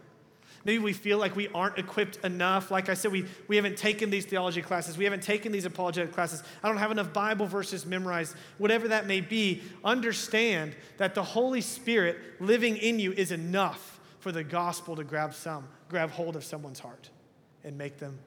Maybe 0.65 0.79
we 0.79 0.93
feel 0.93 1.19
like 1.19 1.35
we 1.35 1.49
aren't 1.49 1.77
equipped 1.77 2.19
enough. 2.25 2.71
Like 2.71 2.89
I 2.89 2.95
said, 2.95 3.11
we, 3.11 3.25
we 3.49 3.57
haven't 3.57 3.77
taken 3.77 4.11
these 4.11 4.25
theology 4.27 4.63
classes, 4.63 4.97
we 4.97 5.03
haven't 5.03 5.25
taken 5.25 5.51
these 5.51 5.65
apologetic 5.65 6.13
classes. 6.13 6.45
I 6.63 6.69
don't 6.69 6.77
have 6.77 6.93
enough 6.93 7.13
Bible 7.13 7.47
verses 7.47 7.85
memorized. 7.85 8.37
Whatever 8.59 8.87
that 8.87 9.09
may 9.09 9.21
be, 9.21 9.63
understand 9.83 10.77
that 10.99 11.17
the 11.17 11.25
Holy 11.25 11.61
Spirit 11.61 12.17
living 12.39 12.77
in 12.77 13.01
you 13.01 13.11
is 13.11 13.33
enough 13.33 13.99
for 14.21 14.31
the 14.31 14.45
gospel 14.45 14.95
to 14.95 15.03
grab 15.03 15.35
some, 15.35 15.67
grab 15.89 16.13
hold 16.13 16.37
of 16.37 16.45
someone's 16.45 16.79
heart 16.79 17.11
and 17.65 17.77
make 17.77 17.99
them 17.99 18.21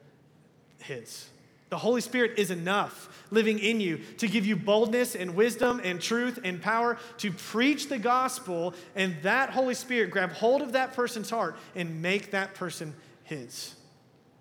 his. 0.82 1.30
The 1.70 1.78
Holy 1.78 2.00
Spirit 2.00 2.38
is 2.38 2.50
enough 2.50 3.26
living 3.30 3.58
in 3.58 3.80
you 3.80 3.98
to 4.18 4.26
give 4.26 4.46
you 4.46 4.56
boldness 4.56 5.14
and 5.14 5.34
wisdom 5.34 5.80
and 5.84 6.00
truth 6.00 6.38
and 6.42 6.62
power 6.62 6.96
to 7.18 7.30
preach 7.30 7.88
the 7.88 7.98
gospel, 7.98 8.74
and 8.96 9.16
that 9.22 9.50
Holy 9.50 9.74
Spirit 9.74 10.10
grab 10.10 10.32
hold 10.32 10.62
of 10.62 10.72
that 10.72 10.94
person's 10.94 11.28
heart 11.28 11.56
and 11.74 12.00
make 12.00 12.30
that 12.30 12.54
person 12.54 12.94
his. 13.24 13.74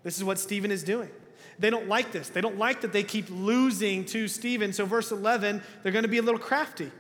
This 0.04 0.18
is 0.18 0.24
what 0.24 0.40
Stephen 0.40 0.72
is 0.72 0.84
doing. 0.84 1.10
They 1.60 1.70
don't 1.70 1.88
like 1.88 2.12
this. 2.12 2.30
They 2.30 2.42
don't 2.42 2.58
like 2.58 2.82
that 2.82 2.94
they 2.94 3.04
keep 3.04 3.30
losing 3.30 4.06
to 4.06 4.28
Stephen. 4.28 4.72
So, 4.72 4.86
verse 4.86 5.12
11, 5.12 5.62
they're 5.84 5.92
going 5.92 6.04
to 6.04 6.10
be 6.10 6.20
a 6.20 6.22
little 6.22 6.40
crafty. 6.40 6.92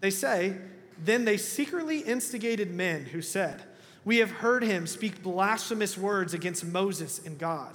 They 0.00 0.10
say, 0.10 0.56
Then 1.02 1.24
they 1.24 1.36
secretly 1.36 2.00
instigated 2.00 2.72
men 2.72 3.06
who 3.06 3.22
said, 3.22 3.62
We 4.04 4.18
have 4.18 4.30
heard 4.30 4.62
him 4.62 4.86
speak 4.86 5.22
blasphemous 5.22 5.96
words 5.96 6.34
against 6.34 6.64
Moses 6.64 7.20
and 7.24 7.38
God. 7.38 7.74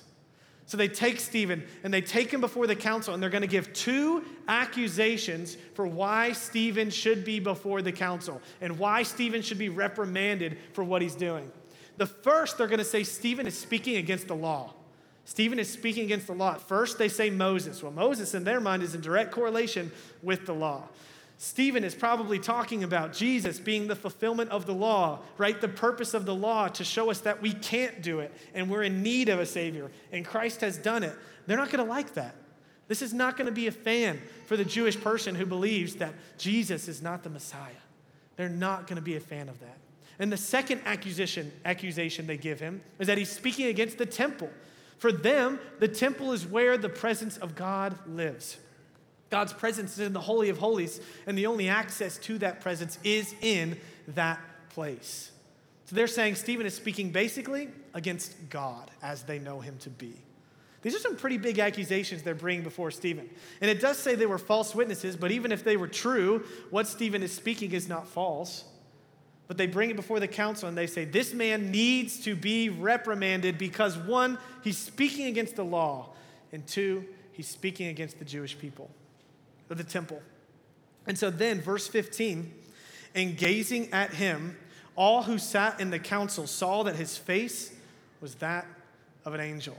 So 0.71 0.77
they 0.77 0.87
take 0.87 1.19
Stephen 1.19 1.65
and 1.83 1.93
they 1.93 1.99
take 1.99 2.31
him 2.31 2.39
before 2.39 2.65
the 2.65 2.77
council, 2.77 3.13
and 3.13 3.21
they're 3.21 3.29
going 3.29 3.41
to 3.41 3.47
give 3.47 3.73
two 3.73 4.23
accusations 4.47 5.57
for 5.73 5.85
why 5.85 6.31
Stephen 6.31 6.89
should 6.89 7.25
be 7.25 7.41
before 7.41 7.81
the 7.81 7.91
council 7.91 8.41
and 8.61 8.79
why 8.79 9.03
Stephen 9.03 9.41
should 9.41 9.57
be 9.57 9.67
reprimanded 9.67 10.57
for 10.71 10.85
what 10.85 11.01
he's 11.01 11.13
doing. 11.13 11.51
The 11.97 12.05
first, 12.05 12.57
they're 12.57 12.67
going 12.67 12.79
to 12.79 12.85
say 12.85 13.03
Stephen 13.03 13.47
is 13.47 13.59
speaking 13.59 13.97
against 13.97 14.29
the 14.29 14.35
law. 14.37 14.73
Stephen 15.25 15.59
is 15.59 15.69
speaking 15.69 16.05
against 16.05 16.27
the 16.27 16.35
law. 16.35 16.53
First, 16.53 16.97
they 16.97 17.09
say 17.09 17.29
Moses. 17.29 17.83
Well, 17.83 17.91
Moses, 17.91 18.33
in 18.33 18.45
their 18.45 18.61
mind, 18.61 18.81
is 18.81 18.95
in 18.95 19.01
direct 19.01 19.31
correlation 19.31 19.91
with 20.23 20.45
the 20.45 20.53
law. 20.53 20.87
Stephen 21.43 21.83
is 21.83 21.95
probably 21.95 22.37
talking 22.37 22.83
about 22.83 23.13
Jesus 23.13 23.59
being 23.59 23.87
the 23.87 23.95
fulfillment 23.95 24.51
of 24.51 24.67
the 24.67 24.75
law, 24.75 25.21
right? 25.39 25.59
The 25.59 25.67
purpose 25.67 26.13
of 26.13 26.27
the 26.27 26.35
law 26.35 26.67
to 26.67 26.83
show 26.83 27.09
us 27.09 27.21
that 27.21 27.41
we 27.41 27.51
can't 27.51 28.03
do 28.03 28.19
it 28.19 28.31
and 28.53 28.69
we're 28.69 28.83
in 28.83 29.01
need 29.01 29.27
of 29.27 29.39
a 29.39 29.45
Savior, 29.47 29.89
and 30.11 30.23
Christ 30.23 30.61
has 30.61 30.77
done 30.77 31.01
it. 31.01 31.15
They're 31.47 31.57
not 31.57 31.71
going 31.71 31.83
to 31.83 31.89
like 31.89 32.13
that. 32.13 32.35
This 32.87 33.01
is 33.01 33.11
not 33.11 33.37
going 33.37 33.47
to 33.47 33.51
be 33.51 33.65
a 33.65 33.71
fan 33.71 34.21
for 34.45 34.55
the 34.55 34.63
Jewish 34.63 35.01
person 35.01 35.33
who 35.33 35.47
believes 35.47 35.95
that 35.95 36.13
Jesus 36.37 36.87
is 36.87 37.01
not 37.01 37.23
the 37.23 37.31
Messiah. 37.31 37.71
They're 38.35 38.47
not 38.47 38.85
going 38.85 38.97
to 38.97 39.01
be 39.01 39.15
a 39.15 39.19
fan 39.19 39.49
of 39.49 39.59
that. 39.61 39.79
And 40.19 40.31
the 40.31 40.37
second 40.37 40.81
accusation, 40.85 41.51
accusation 41.65 42.27
they 42.27 42.37
give 42.37 42.59
him 42.59 42.83
is 42.99 43.07
that 43.07 43.17
he's 43.17 43.31
speaking 43.31 43.65
against 43.65 43.97
the 43.97 44.05
temple. 44.05 44.51
For 44.99 45.11
them, 45.11 45.59
the 45.79 45.87
temple 45.87 46.33
is 46.33 46.45
where 46.45 46.77
the 46.77 46.87
presence 46.87 47.37
of 47.37 47.55
God 47.55 47.97
lives. 48.07 48.57
God's 49.31 49.53
presence 49.53 49.93
is 49.93 50.05
in 50.05 50.13
the 50.13 50.19
Holy 50.19 50.49
of 50.49 50.57
Holies, 50.57 50.99
and 51.25 51.37
the 51.37 51.47
only 51.47 51.69
access 51.69 52.17
to 52.19 52.37
that 52.39 52.59
presence 52.59 52.99
is 53.03 53.33
in 53.41 53.79
that 54.09 54.39
place. 54.69 55.31
So 55.85 55.95
they're 55.95 56.07
saying 56.07 56.35
Stephen 56.35 56.65
is 56.65 56.75
speaking 56.75 57.11
basically 57.11 57.69
against 57.93 58.35
God 58.49 58.91
as 59.01 59.23
they 59.23 59.39
know 59.39 59.61
him 59.61 59.77
to 59.79 59.89
be. 59.89 60.13
These 60.81 60.95
are 60.95 60.99
some 60.99 61.15
pretty 61.15 61.37
big 61.37 61.59
accusations 61.59 62.23
they're 62.23 62.35
bringing 62.35 62.63
before 62.63 62.91
Stephen. 62.91 63.29
And 63.61 63.71
it 63.71 63.79
does 63.79 63.97
say 63.97 64.15
they 64.15 64.25
were 64.25 64.37
false 64.37 64.75
witnesses, 64.75 65.15
but 65.15 65.31
even 65.31 65.51
if 65.51 65.63
they 65.63 65.77
were 65.77 65.87
true, 65.87 66.43
what 66.69 66.87
Stephen 66.87 67.23
is 67.23 67.31
speaking 67.31 67.71
is 67.71 67.87
not 67.87 68.07
false. 68.07 68.65
But 69.47 69.57
they 69.57 69.67
bring 69.67 69.91
it 69.91 69.95
before 69.95 70.19
the 70.19 70.27
council 70.27 70.67
and 70.67 70.77
they 70.77 70.87
say, 70.87 71.05
This 71.05 71.33
man 71.33 71.71
needs 71.71 72.21
to 72.21 72.35
be 72.35 72.69
reprimanded 72.69 73.57
because 73.57 73.97
one, 73.97 74.39
he's 74.63 74.77
speaking 74.77 75.27
against 75.27 75.55
the 75.55 75.65
law, 75.65 76.09
and 76.51 76.65
two, 76.65 77.05
he's 77.31 77.47
speaking 77.47 77.87
against 77.87 78.17
the 78.17 78.25
Jewish 78.25 78.57
people 78.57 78.89
of 79.71 79.77
the 79.77 79.83
temple. 79.83 80.21
And 81.07 81.17
so 81.17 81.29
then, 81.29 81.61
verse 81.61 81.87
15, 81.87 82.53
and 83.15 83.37
gazing 83.37 83.91
at 83.91 84.13
him, 84.13 84.57
all 84.95 85.23
who 85.23 85.37
sat 85.37 85.79
in 85.79 85.89
the 85.89 85.99
council 85.99 86.45
saw 86.45 86.83
that 86.83 86.95
his 86.95 87.17
face 87.17 87.73
was 88.19 88.35
that 88.35 88.67
of 89.25 89.33
an 89.33 89.39
angel. 89.39 89.77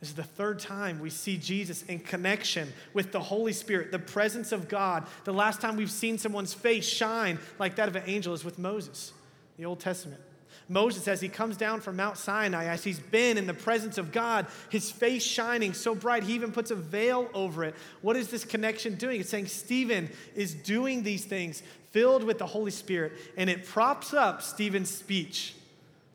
This 0.00 0.10
is 0.10 0.14
the 0.14 0.24
third 0.24 0.58
time 0.58 1.00
we 1.00 1.08
see 1.08 1.38
Jesus 1.38 1.82
in 1.84 2.00
connection 2.00 2.72
with 2.92 3.12
the 3.12 3.20
Holy 3.20 3.52
Spirit, 3.52 3.92
the 3.92 3.98
presence 3.98 4.52
of 4.52 4.68
God. 4.68 5.06
The 5.24 5.32
last 5.32 5.60
time 5.60 5.76
we've 5.76 5.90
seen 5.90 6.18
someone's 6.18 6.52
face 6.52 6.86
shine 6.86 7.38
like 7.58 7.76
that 7.76 7.88
of 7.88 7.96
an 7.96 8.02
angel 8.06 8.34
is 8.34 8.44
with 8.44 8.58
Moses, 8.58 9.12
the 9.56 9.64
Old 9.64 9.80
Testament. 9.80 10.20
Moses, 10.68 11.06
as 11.06 11.20
he 11.20 11.28
comes 11.28 11.56
down 11.56 11.80
from 11.80 11.96
Mount 11.96 12.18
Sinai, 12.18 12.64
as 12.64 12.82
he's 12.82 12.98
been 12.98 13.38
in 13.38 13.46
the 13.46 13.54
presence 13.54 13.98
of 13.98 14.10
God, 14.10 14.46
his 14.68 14.90
face 14.90 15.22
shining 15.24 15.72
so 15.72 15.94
bright, 15.94 16.24
he 16.24 16.34
even 16.34 16.50
puts 16.50 16.72
a 16.72 16.74
veil 16.74 17.28
over 17.34 17.62
it. 17.62 17.74
What 18.02 18.16
is 18.16 18.28
this 18.28 18.44
connection 18.44 18.96
doing? 18.96 19.20
It's 19.20 19.30
saying 19.30 19.46
Stephen 19.46 20.10
is 20.34 20.54
doing 20.54 21.04
these 21.04 21.24
things 21.24 21.62
filled 21.92 22.24
with 22.24 22.38
the 22.38 22.46
Holy 22.46 22.72
Spirit, 22.72 23.12
and 23.36 23.48
it 23.48 23.64
props 23.64 24.12
up 24.12 24.42
Stephen's 24.42 24.90
speech. 24.90 25.54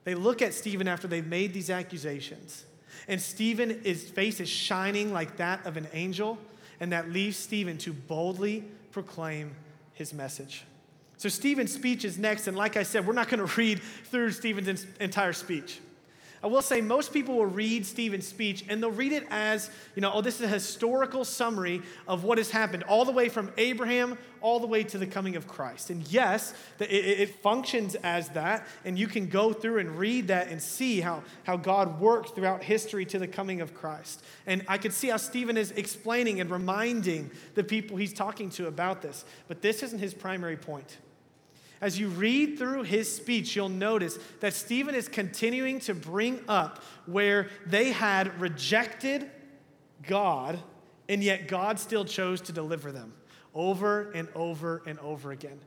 They 0.04 0.16
look 0.16 0.42
at 0.42 0.54
Stephen 0.54 0.88
after 0.88 1.08
they've 1.08 1.26
made 1.26 1.54
these 1.54 1.70
accusations, 1.70 2.66
and 3.08 3.22
Stephen's 3.22 4.04
face 4.10 4.40
is 4.42 4.50
shining 4.50 5.14
like 5.14 5.38
that 5.38 5.66
of 5.66 5.78
an 5.78 5.88
angel, 5.94 6.38
and 6.82 6.92
that 6.92 7.10
leaves 7.10 7.38
Stephen 7.38 7.78
to 7.80 7.94
boldly 7.94 8.66
proclaim 8.92 9.52
his 9.94 10.14
message. 10.14 10.66
So 11.22 11.30
Stephen's 11.30 11.72
speech 11.72 12.04
is 12.04 12.18
next, 12.18 12.48
and 12.48 12.58
like 12.58 12.78
I 12.78 12.82
said, 12.82 13.06
we're 13.06 13.14
not 13.14 13.30
going 13.30 13.48
to 13.48 13.56
read 13.56 13.80
through 13.80 14.32
Stephen's 14.32 14.88
entire 15.00 15.34
speech. 15.34 15.80
I 16.44 16.48
will 16.48 16.64
say 16.64 16.82
most 16.82 17.14
people 17.14 17.36
will 17.36 17.46
read 17.46 17.86
Stephen's 17.86 18.26
speech 18.26 18.66
and 18.68 18.82
they'll 18.82 18.90
read 18.90 19.12
it 19.12 19.28
as, 19.30 19.70
you 19.96 20.02
know, 20.02 20.12
oh, 20.12 20.22
this 20.22 20.38
is 20.38 20.42
a 20.42 20.48
historical 20.48 21.24
summary 21.24 21.84
of 22.08 22.24
what 22.24 22.40
has 22.40 22.50
happened 22.50 22.82
all 22.86 23.06
the 23.06 23.12
way 23.12 23.30
from 23.30 23.52
Abraham 23.60 24.18
all 24.42 24.60
the 24.60 24.66
way 24.66 24.84
to 24.86 24.98
the 24.98 25.06
coming 25.06 25.36
of 25.36 25.48
Christ. 25.48 25.92
And 25.92 26.02
yes, 26.12 26.56
it, 26.80 27.36
functions 27.44 27.94
as 27.94 28.30
that, 28.30 28.66
and 28.84 28.98
you 28.98 29.06
can 29.06 29.28
go 29.28 29.54
through 29.54 29.78
and 29.78 30.00
read 30.00 30.30
that 30.30 30.48
and 30.48 30.60
see 30.60 31.02
how, 31.02 31.22
how 31.44 31.58
God 31.58 32.00
worked 32.00 32.34
throughout 32.34 32.64
history 32.64 33.06
to 33.06 33.20
the 33.20 33.28
coming 33.28 33.62
of 33.62 33.76
Christ. 33.76 34.24
And 34.48 34.66
I 34.68 34.80
could 34.80 34.94
see 34.94 35.10
how 35.10 35.18
Stephen 35.18 35.56
is 35.56 35.70
explaining 35.70 36.42
and 36.42 36.50
reminding 36.50 37.30
the 37.54 37.64
people 37.64 37.98
he's 37.98 38.14
talking 38.14 38.50
to 38.52 38.66
about 38.66 39.04
this. 39.04 39.26
But 39.48 39.62
this 39.62 39.84
isn't 39.84 40.00
his 40.00 40.16
primary 40.16 40.58
point. 40.58 40.98
As 41.82 42.00
you 42.00 42.10
read 42.10 42.60
through 42.60 42.84
his 42.84 43.14
speech, 43.14 43.56
you'll 43.56 43.68
notice 43.68 44.20
that 44.40 44.54
Stephen 44.54 44.94
is 44.94 45.08
continuing 45.08 45.80
to 45.82 45.96
bring 45.96 46.40
up 46.48 46.84
where 47.08 47.50
they 47.66 47.92
had 47.92 48.40
rejected 48.40 49.30
God, 50.08 50.60
and 51.10 51.24
yet 51.24 51.48
God 51.48 51.80
still 51.80 52.06
chose 52.06 52.40
to 52.42 52.52
deliver 52.52 52.92
them 52.92 53.14
over 53.54 54.12
and 54.12 54.30
over 54.36 54.84
and 54.86 55.00
over 55.00 55.32
again. 55.32 55.60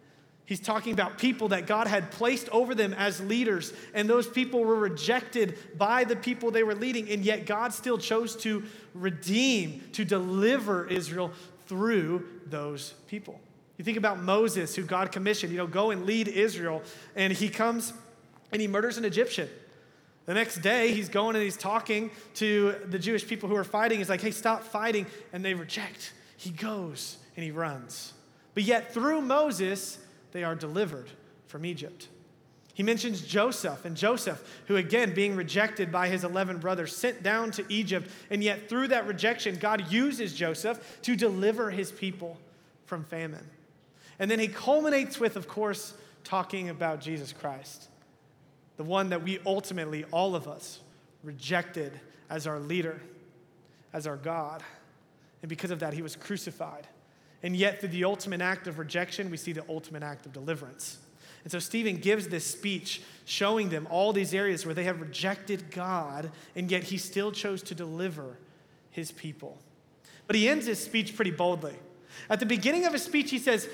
He's 0.47 0.61
talking 0.61 0.93
about 0.93 1.19
people 1.19 1.49
that 1.49 1.67
God 1.67 1.87
had 1.87 2.11
placed 2.11 2.49
over 2.51 2.75
them 2.75 2.93
as 2.95 3.19
leaders, 3.21 3.73
and 3.95 4.09
those 4.09 4.29
people 4.29 4.63
were 4.63 4.77
rejected 4.77 5.59
by 5.77 6.05
the 6.05 6.17
people 6.17 6.51
they 6.51 6.63
were 6.63 6.75
leading, 6.75 7.09
and 7.09 7.25
yet 7.25 7.47
God 7.47 7.73
still 7.73 7.99
chose 7.99 8.37
to 8.37 8.63
redeem, 8.93 9.83
to 9.93 10.05
deliver 10.05 10.87
Israel 10.87 11.33
through 11.67 12.27
those 12.47 12.93
people. 13.09 13.41
You 13.77 13.85
think 13.85 13.99
about 13.99 14.21
Moses, 14.21 14.77
who 14.77 14.83
God 14.83 15.11
commissioned, 15.11 15.53
you 15.53 15.59
know, 15.59 15.67
go 15.67 15.91
and 15.91 16.07
lead 16.07 16.29
Israel, 16.29 16.83
and 17.17 17.33
he 17.33 17.49
comes 17.49 17.93
and 18.53 18.61
he 18.63 18.69
murders 18.69 18.99
an 18.99 19.05
Egyptian. 19.05 19.49
The 20.27 20.35
next 20.35 20.57
day, 20.63 20.93
he's 20.93 21.09
going 21.09 21.35
and 21.37 21.45
he's 21.45 21.57
talking 21.57 22.11
to 22.35 22.77
the 22.87 22.99
Jewish 22.99 23.27
people 23.27 23.49
who 23.49 23.57
are 23.57 23.65
fighting. 23.65 23.99
He's 23.99 24.09
like, 24.09 24.23
hey, 24.23 24.31
stop 24.31 24.63
fighting. 24.63 25.07
And 25.33 25.45
they 25.45 25.55
reject. 25.55 26.13
He 26.37 26.51
goes 26.51 27.19
and 27.37 27.45
he 27.45 27.51
runs. 27.51 28.13
But 28.55 28.63
yet, 28.63 28.95
through 28.95 29.21
Moses, 29.21 29.99
they 30.33 30.45
are 30.45 30.55
delivered 30.55 31.11
from 31.47 31.67
Egypt. 31.67 32.09
He 32.73 32.83
mentions 32.83 33.21
Joseph, 33.21 33.85
and 33.85 33.97
Joseph, 33.97 34.63
who 34.67 34.77
again, 34.77 35.15
being 35.15 35.37
rejected 35.37 35.93
by 35.93 36.09
his 36.09 36.25
11 36.25 36.59
brothers, 36.59 36.97
sent 36.97 37.23
down 37.23 37.53
to 37.53 37.65
Egypt. 37.69 38.11
And 38.31 38.43
yet, 38.43 38.69
through 38.69 38.89
that 38.89 39.07
rejection, 39.07 39.57
God 39.57 39.93
uses 39.93 40.35
Joseph 40.35 41.01
to 41.03 41.15
deliver 41.15 41.71
his 41.71 41.93
people 41.93 42.37
from 42.87 43.05
famine. 43.05 43.49
And 44.19 44.31
then 44.31 44.39
he 44.39 44.49
culminates 44.49 45.19
with, 45.19 45.37
of 45.37 45.49
course, 45.49 45.95
talking 46.23 46.69
about 46.69 47.01
Jesus 47.01 47.33
Christ, 47.33 47.89
the 48.77 48.85
one 48.85 49.11
that 49.11 49.23
we 49.23 49.39
ultimately, 49.45 50.05
all 50.05 50.35
of 50.35 50.49
us, 50.49 50.81
rejected 51.23 51.93
as 52.31 52.47
our 52.47 52.59
leader, 52.59 53.01
as 53.93 54.07
our 54.07 54.17
God. 54.17 54.63
And 55.43 55.49
because 55.49 55.71
of 55.71 55.81
that, 55.81 55.93
he 55.93 56.03
was 56.03 56.17
crucified. 56.17 56.87
And 57.43 57.55
yet, 57.55 57.81
through 57.81 57.91
the 57.91 58.05
ultimate 58.05 58.41
act 58.41 58.67
of 58.67 58.79
rejection, 58.79 59.31
we 59.31 59.37
see 59.37 59.53
the 59.53 59.65
ultimate 59.69 60.03
act 60.03 60.25
of 60.25 60.33
deliverance. 60.33 60.99
And 61.43 61.53
so, 61.53 61.59
Stephen 61.59 61.97
gives 61.97 62.29
this 62.29 62.47
speech 62.47 63.03
showing 63.27 63.69
them 63.69 63.87
all 63.91 64.15
these 64.15 64.33
areas 64.33 64.65
where 64.65 64.75
they 64.75 64.85
have 64.85 65.01
rejected 65.01 65.71
God, 65.71 66.31
and 66.57 66.71
yet 66.71 66.85
he 66.85 66.97
still 66.97 67.31
chose 67.31 67.63
to 67.65 67.75
deliver 67.75 68.39
his 68.91 69.13
people. 69.13 69.59
But 70.27 70.37
he 70.37 70.49
ends 70.49 70.67
his 70.67 70.83
speech 70.83 71.15
pretty 71.15 71.33
boldly. 71.33 71.75
At 72.31 72.41
the 72.41 72.47
beginning 72.47 72.87
of 72.87 72.95
his 72.95 73.03
speech, 73.03 73.31
he 73.31 73.39
says, 73.39 73.69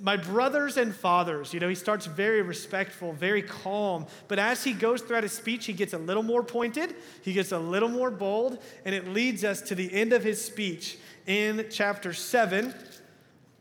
my 0.00 0.16
brothers 0.16 0.76
and 0.76 0.94
fathers, 0.94 1.54
you 1.54 1.60
know, 1.60 1.68
he 1.68 1.74
starts 1.74 2.06
very 2.06 2.42
respectful, 2.42 3.12
very 3.12 3.42
calm. 3.42 4.06
But 4.28 4.38
as 4.38 4.62
he 4.62 4.72
goes 4.72 5.00
throughout 5.00 5.22
his 5.22 5.32
speech, 5.32 5.66
he 5.66 5.72
gets 5.72 5.92
a 5.92 5.98
little 5.98 6.22
more 6.22 6.42
pointed, 6.42 6.94
he 7.22 7.32
gets 7.32 7.52
a 7.52 7.58
little 7.58 7.88
more 7.88 8.10
bold, 8.10 8.58
and 8.84 8.94
it 8.94 9.08
leads 9.08 9.44
us 9.44 9.60
to 9.62 9.74
the 9.74 9.92
end 9.92 10.12
of 10.12 10.22
his 10.22 10.44
speech 10.44 10.98
in 11.26 11.66
chapter 11.70 12.12
7, 12.12 12.74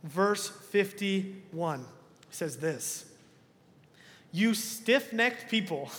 verse 0.03 0.49
51. 0.49 1.79
He 1.79 1.85
says 2.31 2.57
this 2.57 3.05
You 4.31 4.53
stiff 4.53 5.13
necked 5.13 5.49
people. 5.49 5.89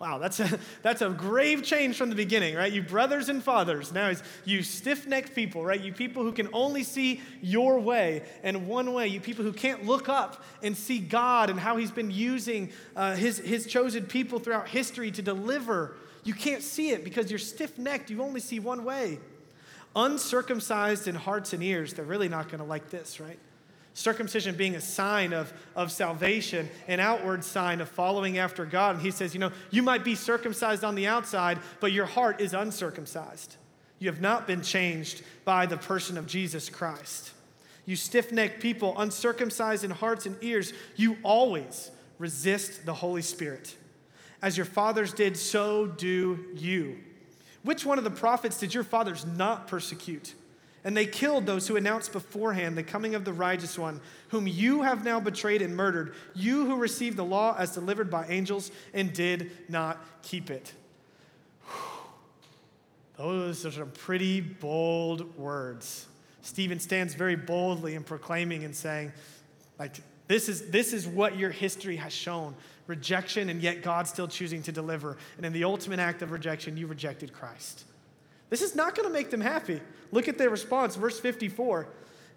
Wow, 0.00 0.16
that's 0.16 0.40
a, 0.40 0.58
that's 0.82 1.02
a 1.02 1.10
grave 1.10 1.62
change 1.62 1.96
from 1.96 2.08
the 2.08 2.16
beginning, 2.16 2.56
right? 2.56 2.72
You 2.72 2.82
brothers 2.82 3.28
and 3.28 3.42
fathers. 3.44 3.92
Now 3.92 4.08
it's 4.08 4.22
you 4.44 4.62
stiff 4.62 5.06
necked 5.06 5.34
people, 5.34 5.62
right? 5.64 5.80
You 5.80 5.92
people 5.92 6.24
who 6.24 6.32
can 6.32 6.48
only 6.52 6.82
see 6.82 7.20
your 7.42 7.78
way 7.78 8.22
and 8.42 8.66
one 8.66 8.94
way. 8.94 9.08
You 9.08 9.20
people 9.20 9.44
who 9.44 9.52
can't 9.52 9.84
look 9.84 10.08
up 10.08 10.42
and 10.62 10.76
see 10.76 10.98
God 10.98 11.50
and 11.50 11.60
how 11.60 11.76
He's 11.76 11.90
been 11.90 12.10
using 12.10 12.72
uh, 12.96 13.14
his, 13.14 13.38
his 13.38 13.66
chosen 13.66 14.06
people 14.06 14.38
throughout 14.38 14.68
history 14.68 15.10
to 15.12 15.22
deliver. 15.22 15.94
You 16.24 16.32
can't 16.34 16.62
see 16.62 16.90
it 16.90 17.04
because 17.04 17.30
you're 17.30 17.38
stiff 17.38 17.78
necked. 17.78 18.10
You 18.10 18.22
only 18.22 18.40
see 18.40 18.58
one 18.58 18.84
way. 18.84 19.18
Uncircumcised 19.94 21.08
in 21.08 21.14
hearts 21.14 21.52
and 21.52 21.62
ears, 21.62 21.94
they're 21.94 22.04
really 22.04 22.28
not 22.28 22.48
going 22.48 22.60
to 22.60 22.64
like 22.64 22.90
this, 22.90 23.20
right? 23.20 23.38
Circumcision 24.00 24.54
being 24.54 24.76
a 24.76 24.80
sign 24.80 25.34
of, 25.34 25.52
of 25.76 25.92
salvation, 25.92 26.70
an 26.88 27.00
outward 27.00 27.44
sign 27.44 27.82
of 27.82 27.88
following 27.90 28.38
after 28.38 28.64
God. 28.64 28.96
And 28.96 29.04
he 29.04 29.10
says, 29.10 29.34
You 29.34 29.40
know, 29.40 29.52
you 29.70 29.82
might 29.82 30.04
be 30.04 30.14
circumcised 30.14 30.84
on 30.84 30.94
the 30.94 31.06
outside, 31.06 31.58
but 31.80 31.92
your 31.92 32.06
heart 32.06 32.40
is 32.40 32.54
uncircumcised. 32.54 33.56
You 33.98 34.08
have 34.10 34.22
not 34.22 34.46
been 34.46 34.62
changed 34.62 35.22
by 35.44 35.66
the 35.66 35.76
person 35.76 36.16
of 36.16 36.26
Jesus 36.26 36.70
Christ. 36.70 37.32
You 37.84 37.94
stiff 37.94 38.32
necked 38.32 38.62
people, 38.62 38.98
uncircumcised 38.98 39.84
in 39.84 39.90
hearts 39.90 40.24
and 40.24 40.34
ears, 40.40 40.72
you 40.96 41.18
always 41.22 41.90
resist 42.18 42.86
the 42.86 42.94
Holy 42.94 43.20
Spirit. 43.20 43.76
As 44.40 44.56
your 44.56 44.64
fathers 44.64 45.12
did, 45.12 45.36
so 45.36 45.86
do 45.86 46.46
you. 46.54 46.96
Which 47.64 47.84
one 47.84 47.98
of 47.98 48.04
the 48.04 48.10
prophets 48.10 48.58
did 48.58 48.72
your 48.72 48.84
fathers 48.84 49.26
not 49.26 49.68
persecute? 49.68 50.32
And 50.82 50.96
they 50.96 51.06
killed 51.06 51.46
those 51.46 51.68
who 51.68 51.76
announced 51.76 52.12
beforehand 52.12 52.76
the 52.76 52.82
coming 52.82 53.14
of 53.14 53.24
the 53.24 53.32
righteous 53.32 53.78
one, 53.78 54.00
whom 54.28 54.46
you 54.46 54.82
have 54.82 55.04
now 55.04 55.20
betrayed 55.20 55.60
and 55.60 55.76
murdered, 55.76 56.14
you 56.34 56.64
who 56.64 56.76
received 56.76 57.16
the 57.16 57.24
law 57.24 57.54
as 57.58 57.72
delivered 57.72 58.10
by 58.10 58.26
angels 58.28 58.70
and 58.94 59.12
did 59.12 59.50
not 59.68 59.98
keep 60.22 60.50
it. 60.50 60.72
Those 63.16 63.66
are 63.66 63.70
some 63.70 63.90
pretty 63.90 64.40
bold 64.40 65.36
words. 65.36 66.06
Stephen 66.40 66.80
stands 66.80 67.12
very 67.12 67.36
boldly 67.36 67.94
in 67.94 68.02
proclaiming 68.02 68.64
and 68.64 68.74
saying, 68.74 69.12
like, 69.78 69.96
This 70.26 70.48
is, 70.48 70.70
this 70.70 70.94
is 70.94 71.06
what 71.06 71.36
your 71.36 71.50
history 71.50 71.96
has 71.96 72.14
shown 72.14 72.54
rejection, 72.86 73.50
and 73.50 73.62
yet 73.62 73.82
God 73.82 74.08
still 74.08 74.26
choosing 74.26 74.62
to 74.64 74.72
deliver. 74.72 75.16
And 75.36 75.46
in 75.46 75.52
the 75.52 75.64
ultimate 75.64 76.00
act 76.00 76.22
of 76.22 76.32
rejection, 76.32 76.76
you 76.76 76.86
rejected 76.86 77.32
Christ. 77.32 77.84
This 78.50 78.60
is 78.62 78.74
not 78.74 78.94
going 78.94 79.08
to 79.08 79.12
make 79.12 79.30
them 79.30 79.40
happy. 79.40 79.80
Look 80.12 80.28
at 80.28 80.36
their 80.36 80.50
response, 80.50 80.96
verse 80.96 81.18
54. 81.18 81.86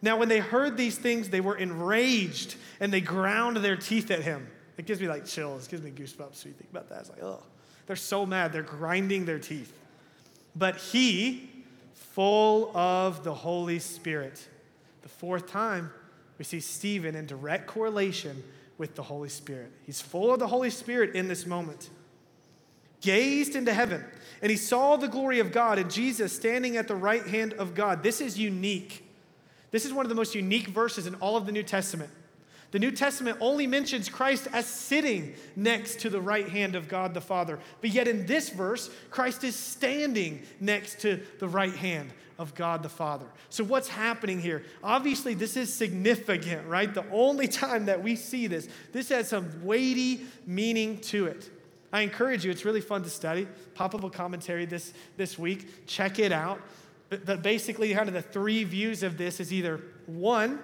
Now, 0.02 0.18
when 0.18 0.30
they 0.30 0.40
heard 0.40 0.78
these 0.78 0.98
things, 0.98 1.30
they 1.30 1.42
were 1.42 1.58
enraged 1.58 2.56
and 2.80 2.94
they 2.94 3.02
ground 3.02 3.58
their 3.58 3.76
teeth 3.76 4.12
at 4.12 4.22
him. 4.22 4.48
It 4.78 4.86
gives 4.86 5.02
me 5.02 5.08
like 5.08 5.26
chills, 5.26 5.66
it 5.66 5.72
gives 5.72 5.84
me 5.84 5.92
goosebumps 5.92 6.44
when 6.44 6.54
you 6.54 6.58
think 6.58 6.70
about 6.72 6.90
that. 6.90 7.02
It's 7.02 7.10
like, 7.10 7.24
oh, 7.24 7.42
they're 7.88 7.96
so 7.96 8.26
mad, 8.26 8.54
they're 8.54 8.64
grinding 8.64 9.26
their 9.26 9.40
teeth. 9.40 9.74
But 10.56 10.78
he, 10.78 11.50
full 11.94 12.76
of 12.76 13.24
the 13.24 13.34
Holy 13.34 13.80
Spirit, 13.80 14.48
the 15.02 15.10
fourth 15.10 15.48
time, 15.48 15.92
we 16.38 16.46
see 16.46 16.60
Stephen 16.60 17.16
in 17.16 17.26
direct 17.26 17.68
correlation 17.68 18.44
with 18.78 18.96
the 18.96 19.04
Holy 19.04 19.30
Spirit. 19.30 19.72
He's 19.86 20.02
full 20.02 20.34
of 20.34 20.40
the 20.40 20.48
Holy 20.48 20.70
Spirit 20.70 21.16
in 21.16 21.28
this 21.28 21.46
moment. 21.46 21.90
Gazed 23.02 23.56
into 23.56 23.74
heaven, 23.74 24.04
and 24.44 24.50
he 24.50 24.58
saw 24.58 24.98
the 24.98 25.08
glory 25.08 25.40
of 25.40 25.54
God 25.54 25.80
and 25.80 25.90
Jesus 25.90 26.36
standing 26.36 26.76
at 26.76 26.90
the 26.90 26.96
right 26.96 27.26
hand 27.26 27.54
of 27.54 27.74
God. 27.74 28.04
This 28.04 28.20
is 28.20 28.38
unique. 28.38 29.10
This 29.72 29.86
is 29.86 29.94
one 29.94 30.06
of 30.06 30.10
the 30.10 30.16
most 30.16 30.36
unique 30.36 30.68
verses 30.68 31.08
in 31.08 31.16
all 31.16 31.38
of 31.38 31.46
the 31.46 31.54
New 31.54 31.64
Testament. 31.64 32.10
The 32.72 32.80
New 32.80 32.92
Testament 32.92 33.38
only 33.40 33.68
mentions 33.68 34.10
Christ 34.10 34.50
as 34.52 34.66
sitting 34.66 35.34
next 35.56 36.02
to 36.02 36.10
the 36.10 36.20
right 36.20 36.50
hand 36.50 36.76
of 36.76 36.90
God 36.90 37.14
the 37.14 37.22
Father. 37.22 37.58
But 37.80 37.92
yet 37.92 38.06
in 38.06 38.26
this 38.26 38.50
verse, 38.50 38.90
Christ 39.12 39.46
is 39.46 39.56
standing 39.56 40.42
next 40.60 41.00
to 41.02 41.22
the 41.40 41.48
right 41.48 41.74
hand 41.74 42.12
of 42.38 42.54
God 42.54 42.84
the 42.84 42.90
Father. 42.90 43.28
So, 43.50 43.64
what's 43.64 43.88
happening 43.88 44.42
here? 44.42 44.66
Obviously, 44.84 45.36
this 45.36 45.56
is 45.56 45.74
significant, 45.74 46.68
right? 46.68 46.94
The 46.94 47.06
only 47.12 47.48
time 47.66 47.86
that 47.86 48.04
we 48.04 48.18
see 48.18 48.48
this, 48.48 48.68
this 48.92 49.08
has 49.08 49.30
some 49.30 49.64
weighty 49.64 50.26
meaning 50.46 51.00
to 51.02 51.28
it. 51.28 51.50
I 51.94 52.02
encourage 52.02 52.44
you, 52.44 52.50
it's 52.50 52.66
really 52.66 52.82
fun 52.82 53.04
to 53.04 53.10
study. 53.10 53.48
Pop 53.76 53.94
up 53.94 54.04
a 54.04 54.10
commentary 54.10 54.66
this, 54.66 54.94
this 55.16 55.38
week, 55.38 55.86
check 55.86 56.18
it 56.18 56.32
out. 56.32 56.60
But, 57.10 57.24
but 57.24 57.44
basically, 57.44 57.94
kind 57.94 58.08
of 58.08 58.16
the 58.16 58.22
three 58.24 58.64
views 58.64 59.04
of 59.04 59.18
this 59.20 59.40
is 59.40 59.54
either 59.54 59.80
one, 60.08 60.60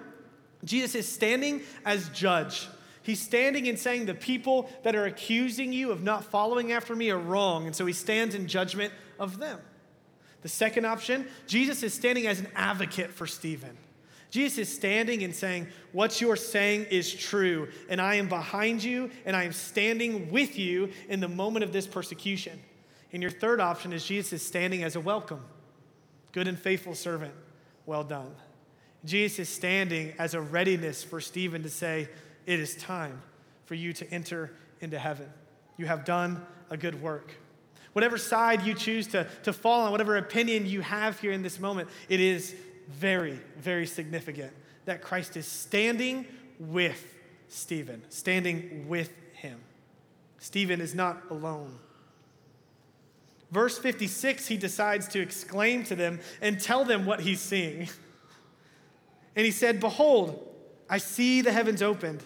Jesus 0.64 0.96
is 0.96 1.08
standing 1.08 1.62
as 1.84 2.08
judge. 2.08 2.66
He's 3.02 3.20
standing 3.22 3.68
and 3.68 3.78
saying, 3.78 4.06
The 4.06 4.14
people 4.14 4.68
that 4.82 4.96
are 4.96 5.06
accusing 5.06 5.72
you 5.72 5.92
of 5.92 6.02
not 6.02 6.24
following 6.24 6.72
after 6.72 6.94
me 6.96 7.10
are 7.10 7.18
wrong. 7.18 7.66
And 7.66 7.74
so 7.74 7.86
he 7.86 7.92
stands 7.92 8.34
in 8.34 8.48
judgment 8.48 8.92
of 9.18 9.38
them. 9.38 9.60
The 10.42 10.48
second 10.48 10.84
option, 10.84 11.28
Jesus 11.46 11.82
is 11.82 11.94
standing 11.94 12.26
as 12.26 12.40
an 12.40 12.48
advocate 12.56 13.12
for 13.12 13.26
Stephen. 13.26 13.76
Jesus 14.30 14.58
is 14.58 14.74
standing 14.74 15.24
and 15.24 15.34
saying, 15.34 15.66
What 15.92 16.20
you're 16.20 16.36
saying 16.36 16.86
is 16.90 17.12
true, 17.12 17.68
and 17.88 18.00
I 18.00 18.14
am 18.14 18.28
behind 18.28 18.82
you, 18.82 19.10
and 19.26 19.36
I 19.36 19.44
am 19.44 19.52
standing 19.52 20.30
with 20.30 20.58
you 20.58 20.90
in 21.08 21.20
the 21.20 21.28
moment 21.28 21.64
of 21.64 21.72
this 21.72 21.86
persecution. 21.86 22.58
And 23.12 23.22
your 23.22 23.32
third 23.32 23.60
option 23.60 23.92
is 23.92 24.04
Jesus 24.04 24.32
is 24.34 24.46
standing 24.46 24.84
as 24.84 24.94
a 24.94 25.00
welcome. 25.00 25.44
Good 26.32 26.46
and 26.46 26.58
faithful 26.58 26.94
servant, 26.94 27.34
well 27.86 28.04
done. 28.04 28.32
Jesus 29.04 29.40
is 29.40 29.48
standing 29.48 30.14
as 30.18 30.34
a 30.34 30.40
readiness 30.40 31.02
for 31.02 31.20
Stephen 31.20 31.64
to 31.64 31.70
say, 31.70 32.08
It 32.46 32.60
is 32.60 32.76
time 32.76 33.20
for 33.64 33.74
you 33.74 33.92
to 33.94 34.12
enter 34.12 34.52
into 34.80 34.98
heaven. 34.98 35.28
You 35.76 35.86
have 35.86 36.04
done 36.04 36.46
a 36.70 36.76
good 36.76 37.02
work. 37.02 37.32
Whatever 37.94 38.18
side 38.18 38.62
you 38.62 38.74
choose 38.74 39.08
to, 39.08 39.26
to 39.42 39.52
fall 39.52 39.82
on, 39.82 39.90
whatever 39.90 40.16
opinion 40.16 40.66
you 40.66 40.80
have 40.80 41.18
here 41.18 41.32
in 41.32 41.42
this 41.42 41.58
moment, 41.58 41.88
it 42.08 42.20
is 42.20 42.54
very, 42.90 43.40
very 43.58 43.86
significant 43.86 44.52
that 44.84 45.02
Christ 45.02 45.36
is 45.36 45.46
standing 45.46 46.26
with 46.58 47.16
Stephen, 47.48 48.02
standing 48.08 48.86
with 48.88 49.12
him. 49.32 49.60
Stephen 50.38 50.80
is 50.80 50.94
not 50.94 51.22
alone. 51.30 51.78
Verse 53.50 53.78
56, 53.78 54.46
he 54.46 54.56
decides 54.56 55.08
to 55.08 55.20
exclaim 55.20 55.82
to 55.84 55.96
them 55.96 56.20
and 56.40 56.60
tell 56.60 56.84
them 56.84 57.04
what 57.04 57.20
he's 57.20 57.40
seeing. 57.40 57.88
And 59.36 59.44
he 59.44 59.50
said, 59.50 59.80
Behold, 59.80 60.46
I 60.88 60.98
see 60.98 61.40
the 61.40 61.52
heavens 61.52 61.82
opened 61.82 62.24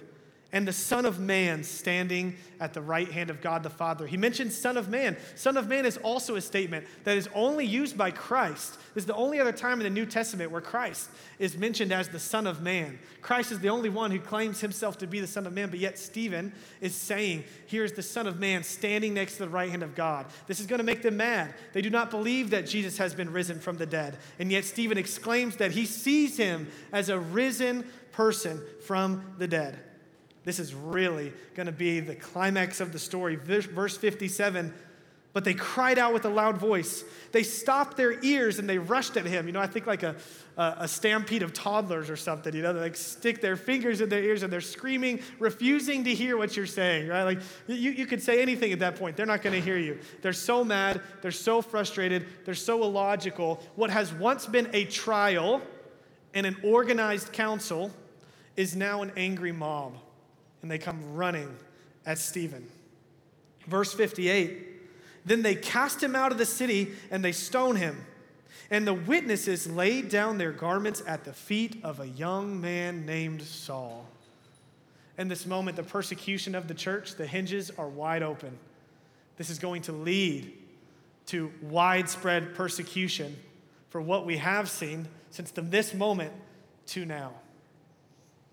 and 0.55 0.69
the 0.69 0.73
Son 0.73 1.05
of 1.05 1.19
Man 1.19 1.65
standing 1.65 2.37
at 2.61 2.75
the 2.75 2.81
right 2.81 3.11
hand 3.11 3.29
of 3.29 3.41
God 3.41 3.65
the 3.65 3.71
Father. 3.71 4.07
He 4.07 4.17
mentions 4.17 4.57
Son 4.57 4.77
of 4.77 4.89
Man. 4.89 5.17
Son 5.35 5.57
of 5.57 5.67
Man 5.67 5.85
is 5.85 5.97
also 5.97 6.37
a 6.37 6.41
statement 6.41 6.87
that 7.03 7.17
is 7.17 7.29
only 7.35 7.67
used 7.67 7.99
by 7.99 8.13
Christ. 8.13 8.79
This 8.95 9.03
is 9.03 9.07
the 9.07 9.17
only 9.17 9.41
other 9.41 9.51
time 9.51 9.81
in 9.81 9.85
the 9.85 9.91
New 9.91 10.07
Testament 10.07 10.53
where 10.53 10.61
Christ 10.61 11.11
is 11.41 11.59
mentioned 11.59 11.91
as 11.91 12.09
the 12.09 12.21
Son 12.21 12.47
of 12.47 12.63
Man. 12.63 13.01
Christ 13.21 13.51
is 13.51 13.59
the 13.59 13.69
only 13.69 13.91
one 13.91 14.13
who 14.13 14.21
claims 14.21 14.61
himself 14.61 14.97
to 14.99 15.09
be 15.09 15.19
the 15.19 15.27
Son 15.27 15.45
of 15.45 15.53
Man, 15.53 15.71
but 15.71 15.81
yet 15.81 15.99
Stephen 15.99 16.53
is 16.81 16.95
saying, 16.95 17.43
Here's 17.67 17.91
the 17.91 18.03
Son 18.03 18.29
of 18.29 18.39
Man 18.39 18.63
standing 18.63 19.13
next 19.13 19.33
to 19.33 19.39
the 19.41 19.49
right 19.49 19.71
hand 19.71 19.83
of 19.83 19.97
God. 19.97 20.27
This 20.47 20.61
is 20.61 20.67
going 20.67 20.79
to 20.79 20.85
make 20.85 21.03
them 21.03 21.17
mad. 21.17 21.53
They 21.73 21.83
do 21.83 21.91
not 21.91 22.13
believe 22.13 22.51
that 22.51 22.69
Jesus 22.69 22.97
has 22.99 23.13
been 23.13 23.33
risen 23.33 23.59
from 23.59 23.77
the 23.77 23.87
dead. 23.87 24.19
And 24.39 24.53
yet 24.53 24.65
Stephen 24.65 24.99
exclaims 24.99 25.57
that 25.57 25.73
he 25.73 25.85
sees 25.85 26.37
him 26.37 26.69
as 26.93 27.09
a 27.09 27.19
risen 27.19 27.85
person 28.13 28.63
from 28.87 29.35
the 29.39 29.49
dead. 29.49 29.81
This 30.45 30.59
is 30.59 30.75
really 30.75 31.33
going 31.55 31.67
to 31.67 31.73
be 31.73 32.01
the 32.01 32.15
climax 32.15 32.81
of 32.81 32.93
the 32.93 32.99
story. 32.99 33.37
Verse 33.37 33.97
57 33.97 34.75
But 35.33 35.45
they 35.45 35.55
cried 35.55 35.99
out 35.99 36.13
with 36.13 36.27
a 36.27 36.29
loud 36.29 36.59
voice. 36.59 37.03
They 37.33 37.43
stopped 37.43 37.97
their 37.97 38.23
ears 38.23 38.59
and 38.59 38.69
they 38.69 38.77
rushed 38.77 39.17
at 39.17 39.25
him. 39.25 39.47
You 39.47 39.53
know, 39.53 39.61
I 39.61 39.67
think 39.67 39.87
like 39.87 40.03
a, 40.03 40.17
a, 40.59 40.75
a 40.81 40.89
stampede 40.89 41.43
of 41.43 41.55
toddlers 41.55 42.11
or 42.11 42.17
something. 42.17 42.55
You 42.55 42.61
know, 42.61 42.75
they 42.75 42.81
like 42.81 42.97
stick 42.97 43.41
their 43.41 43.57
fingers 43.57 44.03
in 44.03 44.11
their 44.11 44.23
ears 44.23 44.43
and 44.43 44.53
they're 44.53 44.61
screaming, 44.61 45.21
refusing 45.39 46.05
to 46.05 46.15
hear 46.15 46.37
what 46.37 46.59
you're 46.59 46.67
saying, 46.67 47.09
right? 47.09 47.25
Like 47.25 47.41
you, 47.67 47.93
you 47.93 48.05
could 48.05 48.23
say 48.23 48.43
anything 48.43 48.71
at 48.71 48.81
that 48.81 48.97
point. 48.97 49.17
They're 49.17 49.25
not 49.25 49.41
going 49.41 49.55
to 49.55 49.63
hear 49.63 49.79
you. 49.79 49.99
They're 50.21 50.35
so 50.35 50.63
mad. 50.63 51.01
They're 51.23 51.31
so 51.31 51.63
frustrated. 51.63 52.27
They're 52.45 52.55
so 52.55 52.83
illogical. 52.83 53.63
What 53.77 53.89
has 53.89 54.13
once 54.13 54.45
been 54.45 54.69
a 54.75 54.85
trial 54.85 55.63
and 56.35 56.45
an 56.45 56.57
organized 56.63 57.33
council 57.33 57.91
is 58.57 58.77
now 58.77 59.01
an 59.01 59.11
angry 59.17 59.51
mob 59.51 59.95
and 60.65 60.71
they 60.71 60.79
come 60.79 61.15
running 61.15 61.55
at 62.07 62.17
Stephen. 62.17 62.67
Verse 63.67 63.93
58 63.93 64.67
Then 65.27 65.43
they 65.43 65.55
cast 65.55 66.03
him 66.03 66.17
out 66.17 66.33
of 66.33 66.39
the 66.39 66.47
city 66.47 66.93
and 67.11 67.23
they 67.23 67.33
stone 67.33 67.77
him. 67.77 68.07
And 68.71 68.87
the 68.87 68.95
witnesses 68.95 69.71
laid 69.71 70.09
down 70.09 70.39
their 70.39 70.53
garments 70.53 71.03
at 71.07 71.25
the 71.25 71.35
feet 71.35 71.77
of 71.85 72.01
a 72.01 72.09
young 72.09 72.63
man 72.63 73.05
named 73.05 73.43
Saul. 73.43 74.07
In 75.19 75.29
this 75.29 75.45
moment, 75.45 75.77
the 75.77 75.83
persecution 75.83 76.55
of 76.55 76.67
the 76.67 76.73
church, 76.73 77.17
the 77.17 77.27
hinges 77.27 77.71
are 77.77 77.87
wide 77.87 78.23
open. 78.23 78.57
This 79.37 79.51
is 79.51 79.59
going 79.59 79.83
to 79.83 79.93
lead 79.93 80.51
to 81.27 81.53
widespread 81.61 82.55
persecution 82.55 83.37
for 83.91 84.01
what 84.01 84.25
we 84.25 84.39
have 84.39 84.71
seen 84.71 85.09
since 85.29 85.51
the, 85.51 85.61
this 85.61 85.93
moment 85.93 86.33
to 86.87 87.05
now. 87.05 87.33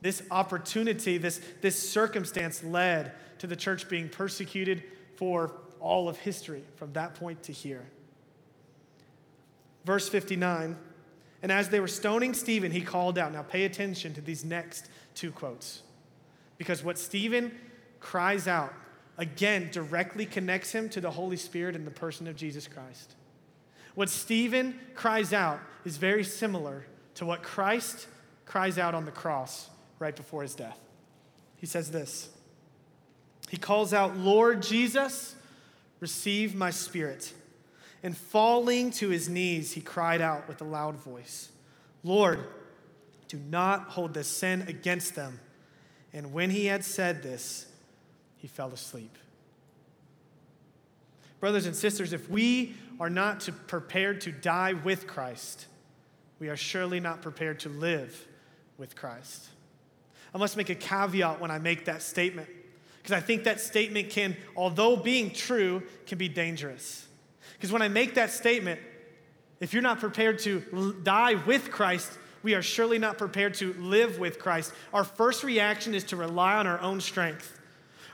This 0.02 0.24
opportunity, 0.32 1.18
this, 1.18 1.40
this 1.62 1.78
circumstance 1.78 2.64
led 2.64 3.14
to 3.40 3.48
the 3.48 3.56
church 3.56 3.88
being 3.88 4.10
persecuted 4.10 4.84
for 5.16 5.54
all 5.80 6.10
of 6.10 6.18
history 6.18 6.64
from 6.76 6.94
that 6.94 7.16
point 7.16 7.44
to 7.44 7.52
here. 7.52 7.86
Verse 9.86 10.10
59 10.10 10.76
And 11.44 11.52
as 11.52 11.70
they 11.70 11.80
were 11.80 11.88
stoning 11.88 12.34
Stephen, 12.34 12.72
he 12.72 12.82
called 12.82 13.18
out. 13.18 13.32
Now 13.32 13.44
pay 13.44 13.66
attention 13.66 14.14
to 14.16 14.22
these 14.22 14.44
next 14.44 14.90
two 15.14 15.32
quotes. 15.32 15.84
Because 16.58 16.84
what 16.84 16.98
Stephen 16.98 17.52
cries 18.00 18.48
out, 18.48 18.74
again, 19.18 19.70
directly 19.72 20.26
connects 20.26 20.72
him 20.72 20.90
to 20.90 21.02
the 21.02 21.12
Holy 21.12 21.38
Spirit 21.38 21.76
and 21.76 21.86
the 21.86 21.92
person 21.92 22.28
of 22.28 22.36
Jesus 22.36 22.68
Christ. 22.68 23.16
What 23.94 24.10
Stephen 24.10 24.80
cries 24.96 25.34
out 25.34 25.60
is 25.86 25.98
very 25.98 26.24
similar 26.24 26.86
to 27.16 27.26
what 27.26 27.44
Christ 27.44 28.08
cries 28.46 28.78
out 28.78 28.96
on 28.96 29.06
the 29.06 29.12
cross 29.12 29.70
right 30.02 30.16
before 30.16 30.42
his 30.42 30.56
death. 30.56 30.80
He 31.58 31.66
says 31.66 31.92
this 31.92 32.30
He 33.50 33.58
calls 33.58 33.94
out, 33.94 34.18
Lord 34.18 34.62
Jesus, 34.62 35.36
receive 36.00 36.56
my 36.56 36.72
spirit. 36.72 37.34
And 38.04 38.18
falling 38.18 38.90
to 38.94 39.10
his 39.10 39.30
knees, 39.30 39.74
he 39.74 39.82
cried 39.82 40.22
out 40.22 40.48
with 40.48 40.60
a 40.60 40.64
loud 40.64 40.96
voice, 40.96 41.50
Lord, 42.04 42.40
do 43.28 43.38
not 43.38 43.90
hold 43.90 44.16
this 44.16 44.28
sin 44.28 44.66
against 44.68 45.14
them. 45.14 45.40
And 46.12 46.34
when 46.34 46.50
he 46.50 46.66
had 46.66 46.84
said 46.84 47.22
this, 47.22 47.68
he 48.38 48.48
fell 48.48 48.74
asleep. 48.74 49.16
Brothers 51.40 51.68
and 51.68 51.76
sisters, 51.76 52.12
if 52.12 52.28
we 52.28 52.76
are 53.00 53.10
not 53.10 53.42
to 53.42 53.52
prepared 53.52 54.22
to 54.22 54.32
die 54.32 54.74
with 54.74 55.06
Christ, 55.06 55.68
we 56.40 56.50
are 56.50 56.58
surely 56.58 57.00
not 57.00 57.22
prepared 57.22 57.60
to 57.62 57.70
live 57.70 58.28
with 58.78 58.96
Christ. 58.96 59.48
I 60.34 60.38
must 60.38 60.58
make 60.58 60.70
a 60.70 60.76
caveat 60.76 61.40
when 61.40 61.52
I 61.52 61.60
make 61.60 61.86
that 61.86 62.02
statement 62.02 62.50
because 63.02 63.16
I 63.16 63.20
think 63.20 63.46
that 63.46 63.60
statement 63.60 64.10
can, 64.10 64.38
although 64.56 64.96
being 64.96 65.32
true, 65.32 65.84
can 66.06 66.18
be 66.18 66.30
dangerous. 66.30 67.08
Because 67.54 67.72
when 67.72 67.82
I 67.82 67.88
make 67.88 68.16
that 68.16 68.30
statement, 68.30 68.80
if 69.60 69.74
you're 69.74 69.82
not 69.82 70.00
prepared 70.00 70.40
to 70.40 70.96
die 71.04 71.36
with 71.46 71.72
Christ, 71.72 72.12
we 72.44 72.56
are 72.56 72.62
surely 72.62 73.00
not 73.00 73.18
prepared 73.18 73.54
to 73.56 73.74
live 73.74 74.20
with 74.20 74.40
Christ, 74.40 74.74
our 74.94 75.04
first 75.04 75.44
reaction 75.44 75.94
is 75.94 76.04
to 76.06 76.16
rely 76.16 76.56
on 76.56 76.68
our 76.68 76.80
own 76.80 77.02
strength. 77.02 77.60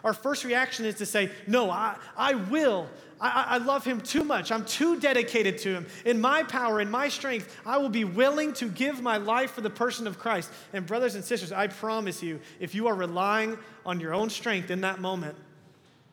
Our 0.04 0.14
first 0.14 0.44
reaction 0.44 0.86
is 0.86 0.96
to 0.96 1.06
say, 1.06 1.32
No, 1.48 1.70
I, 1.70 1.98
I 2.16 2.36
will. 2.36 2.88
I, 3.20 3.46
I 3.50 3.58
love 3.58 3.84
him 3.84 4.02
too 4.02 4.24
much. 4.24 4.52
I'm 4.52 4.66
too 4.66 5.00
dedicated 5.00 5.58
to 5.60 5.74
him. 5.74 5.88
In 6.06 6.22
my 6.22 6.44
power, 6.44 6.80
in 6.80 6.92
my 6.92 7.10
strength, 7.10 7.56
I 7.66 7.78
will 7.78 7.90
be 7.90 8.04
willing 8.04 8.54
to 8.54 8.70
give 8.70 9.02
my 9.02 9.18
life 9.18 9.52
for 9.52 9.62
the 9.62 9.70
person 9.70 10.06
of 10.06 10.20
Christ. 10.20 10.52
And, 10.74 10.86
brothers 10.86 11.16
and 11.16 11.24
sisters, 11.24 11.52
I 11.52 11.68
promise 11.68 12.22
you, 12.22 12.40
if 12.60 12.76
you 12.76 12.88
are 12.88 12.96
relying 12.96 13.58
on 13.86 14.00
your 14.00 14.14
own 14.14 14.30
strength 14.30 14.70
in 14.70 14.82
that 14.82 15.00
moment 15.00 15.36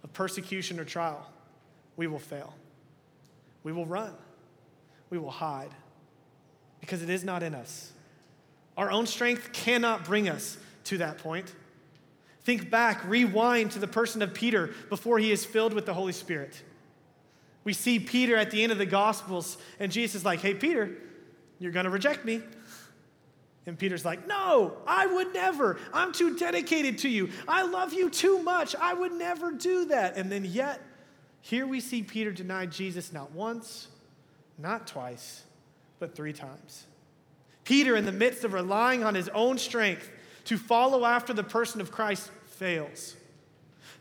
of 0.03 0.13
persecution 0.13 0.81
or 0.81 0.85
trial, 0.85 1.31
we 1.97 2.07
will 2.07 2.19
fail. 2.19 2.55
We 3.63 3.73
will 3.73 3.87
run. 3.87 4.13
We 5.11 5.19
will 5.19 5.31
hide 5.31 5.71
because 6.81 7.03
it 7.03 7.11
is 7.11 7.25
not 7.25 7.43
in 7.43 7.55
us. 7.55 7.93
Our 8.77 8.91
own 8.91 9.07
strength 9.07 9.53
cannot 9.53 10.05
bring 10.05 10.29
us 10.29 10.59
to 10.85 10.99
that 10.99 11.19
point. 11.19 11.53
Think 12.43 12.71
back, 12.71 13.03
rewind 13.07 13.71
to 13.73 13.79
the 13.79 13.87
person 13.87 14.21
of 14.21 14.35
Peter 14.35 14.75
before 14.91 15.19
he 15.19 15.33
is 15.33 15.45
filled 15.45 15.73
with 15.73 15.87
the 15.87 15.95
Holy 15.95 16.13
Spirit. 16.13 16.63
We 17.65 17.73
see 17.73 17.99
Peter 17.99 18.37
at 18.37 18.51
the 18.51 18.63
end 18.63 18.73
of 18.73 18.79
the 18.79 18.87
Gospels, 18.87 19.57
and 19.81 19.91
Jesus 19.91 20.17
is 20.17 20.25
like, 20.25 20.41
Hey, 20.41 20.55
Peter, 20.55 20.97
you're 21.59 21.73
going 21.73 21.85
to 21.85 21.91
reject 21.91 22.25
me. 22.25 22.43
And 23.67 23.79
Peter's 23.79 24.05
like, 24.05 24.27
No, 24.27 24.77
I 24.87 25.07
would 25.07 25.33
never. 25.33 25.79
I'm 25.93 26.13
too 26.13 26.37
dedicated 26.37 26.99
to 26.99 27.09
you. 27.09 27.31
I 27.49 27.63
love 27.63 27.93
you 27.95 28.11
too 28.11 28.43
much. 28.43 28.77
I 28.77 28.93
would 28.93 29.13
never 29.13 29.51
do 29.51 29.87
that. 29.87 30.17
And 30.17 30.31
then, 30.31 30.45
yet, 30.45 30.81
here 31.41 31.67
we 31.67 31.81
see 31.81 32.03
Peter 32.03 32.33
deny 32.33 32.67
Jesus 32.67 33.13
not 33.13 33.33
once, 33.33 33.89
not 34.59 34.87
twice, 34.87 35.43
but 35.99 36.15
three 36.15 36.33
times. 36.33 36.87
Peter, 37.65 37.97
in 37.97 38.05
the 38.05 38.13
midst 38.13 38.45
of 38.45 38.53
relying 38.53 39.03
on 39.03 39.15
his 39.15 39.31
own 39.31 39.57
strength 39.57 40.11
to 40.45 40.59
follow 40.59 41.05
after 41.05 41.33
the 41.33 41.43
person 41.43 41.81
of 41.81 41.91
Christ, 41.91 42.31
fails. 42.47 43.17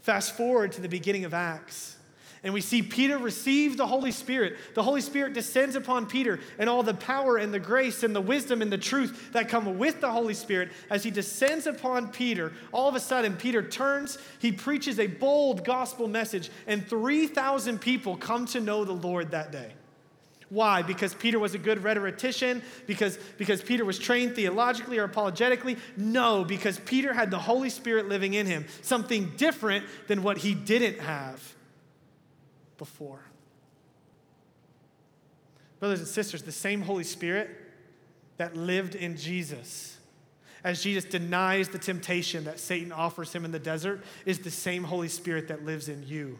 Fast 0.01 0.35
forward 0.35 0.73
to 0.73 0.81
the 0.81 0.89
beginning 0.89 1.23
of 1.23 1.33
Acts. 1.33 1.95
And 2.43 2.53
we 2.53 2.59
see 2.59 2.81
Peter 2.81 3.17
receive 3.17 3.77
the 3.77 3.87
Holy 3.87 4.11
Spirit. 4.11 4.57
The 4.73 4.83
Holy 4.83 4.99
Spirit 4.99 5.33
descends 5.33 5.77
upon 5.77 6.07
Peter, 6.07 6.41
and 6.59 6.69
all 6.69 6.83
the 6.83 6.93
power 6.93 7.37
and 7.37 7.53
the 7.53 7.59
grace 7.59 8.03
and 8.03 8.13
the 8.13 8.21
wisdom 8.21 8.61
and 8.61 8.69
the 8.69 8.77
truth 8.77 9.31
that 9.31 9.47
come 9.47 9.77
with 9.77 10.01
the 10.01 10.11
Holy 10.11 10.33
Spirit, 10.33 10.69
as 10.89 11.03
he 11.03 11.11
descends 11.11 11.67
upon 11.67 12.09
Peter, 12.09 12.51
all 12.73 12.89
of 12.89 12.95
a 12.95 12.99
sudden, 12.99 13.37
Peter 13.37 13.61
turns, 13.61 14.17
he 14.39 14.51
preaches 14.51 14.99
a 14.99 15.07
bold 15.07 15.63
gospel 15.63 16.09
message, 16.09 16.51
and 16.67 16.85
3,000 16.85 17.79
people 17.79 18.17
come 18.17 18.45
to 18.47 18.59
know 18.59 18.83
the 18.83 18.91
Lord 18.91 19.31
that 19.31 19.53
day. 19.53 19.71
Why? 20.49 20.81
Because 20.81 21.15
Peter 21.15 21.39
was 21.39 21.55
a 21.55 21.57
good 21.57 21.81
rhetorician? 21.81 22.61
Because, 22.85 23.17
because 23.37 23.61
Peter 23.61 23.85
was 23.85 23.97
trained 23.97 24.35
theologically 24.35 24.99
or 24.99 25.05
apologetically? 25.05 25.77
No, 25.95 26.43
because 26.43 26.77
Peter 26.79 27.13
had 27.13 27.31
the 27.31 27.39
Holy 27.39 27.69
Spirit 27.69 28.09
living 28.09 28.33
in 28.33 28.45
him, 28.45 28.65
something 28.81 29.31
different 29.37 29.85
than 30.07 30.23
what 30.23 30.37
he 30.37 30.53
didn't 30.53 30.99
have 30.99 31.55
before. 32.83 33.21
Brothers 35.79 35.99
and 35.99 36.07
sisters, 36.07 36.43
the 36.43 36.51
same 36.51 36.81
Holy 36.81 37.05
Spirit 37.05 37.49
that 38.35 38.57
lived 38.57 38.95
in 38.95 39.15
Jesus 39.15 39.97
as 40.65 40.83
Jesus 40.83 41.05
denies 41.05 41.69
the 41.69 41.77
temptation 41.77 42.43
that 42.43 42.59
Satan 42.59 42.91
offers 42.91 43.33
him 43.33 43.45
in 43.45 43.51
the 43.51 43.59
desert 43.59 44.03
is 44.25 44.39
the 44.39 44.51
same 44.51 44.83
Holy 44.83 45.07
Spirit 45.07 45.47
that 45.49 45.63
lives 45.63 45.87
in 45.87 46.03
you. 46.05 46.37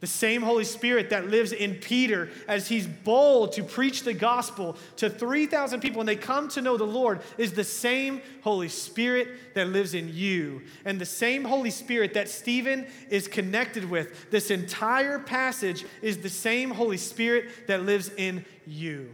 The 0.00 0.06
same 0.06 0.42
Holy 0.42 0.64
Spirit 0.64 1.10
that 1.10 1.28
lives 1.28 1.52
in 1.52 1.74
Peter 1.74 2.30
as 2.46 2.68
he's 2.68 2.86
bold 2.86 3.52
to 3.52 3.64
preach 3.64 4.04
the 4.04 4.14
gospel 4.14 4.76
to 4.96 5.10
3,000 5.10 5.80
people 5.80 6.00
and 6.00 6.08
they 6.08 6.14
come 6.14 6.48
to 6.50 6.62
know 6.62 6.76
the 6.76 6.84
Lord 6.84 7.20
is 7.36 7.52
the 7.52 7.64
same 7.64 8.22
Holy 8.42 8.68
Spirit 8.68 9.54
that 9.54 9.68
lives 9.68 9.94
in 9.94 10.14
you. 10.14 10.62
And 10.84 11.00
the 11.00 11.06
same 11.06 11.44
Holy 11.44 11.70
Spirit 11.70 12.14
that 12.14 12.28
Stephen 12.28 12.86
is 13.10 13.26
connected 13.26 13.90
with. 13.90 14.30
This 14.30 14.52
entire 14.52 15.18
passage 15.18 15.84
is 16.00 16.18
the 16.18 16.30
same 16.30 16.70
Holy 16.70 16.96
Spirit 16.96 17.66
that 17.66 17.82
lives 17.82 18.10
in 18.16 18.44
you. 18.66 19.10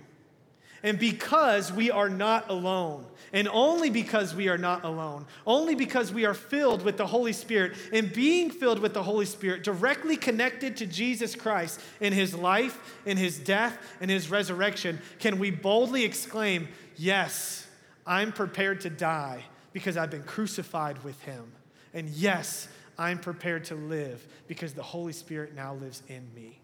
And 0.85 0.99
because 0.99 1.73
we 1.73 1.90
are 1.90 2.11
not 2.11 2.51
alone, 2.51 3.07
and 3.33 3.49
only 3.49 3.88
because 3.88 4.35
we 4.35 4.49
are 4.49 4.59
not 4.59 4.85
alone, 4.85 5.25
only 5.47 5.75
because 5.75 6.12
we 6.12 6.27
are 6.27 6.35
filled 6.35 6.83
with 6.83 6.99
the 6.99 7.07
Holy 7.07 7.33
Spirit, 7.33 7.73
and 7.90 8.12
being 8.12 8.51
filled 8.51 8.79
with 8.79 8.92
the 8.92 9.03
Holy 9.03 9.25
Spirit, 9.25 9.64
directly 9.64 10.18
connected 10.18 10.77
to 10.77 10.87
Jesus 10.87 11.35
Christ 11.35 11.81
in 12.03 12.12
his 12.12 12.35
life, 12.35 13.01
in 13.07 13.16
his 13.16 13.38
death, 13.38 13.79
and 14.03 14.11
his 14.11 14.31
resurrection, 14.31 15.01
can 15.18 15.38
we 15.38 15.51
boldly 15.51 16.05
exclaim, 16.05 16.68
Yes, 16.97 17.66
I'm 18.07 18.31
prepared 18.31 18.83
to 18.83 18.90
die 18.90 19.42
because 19.73 19.97
I've 19.97 20.11
been 20.11 20.23
crucified 20.23 21.03
with 21.03 21.18
him. 21.23 21.51
And 21.94 22.11
yes, 22.11 22.68
I'm 22.99 23.18
prepared 23.18 23.64
to 23.64 23.75
live 23.75 24.25
because 24.49 24.75
the 24.75 24.83
Holy 24.83 25.14
Spirit 25.14 25.55
now 25.55 25.75
lives 25.75 26.03
in 26.09 26.29
me. 26.35 26.61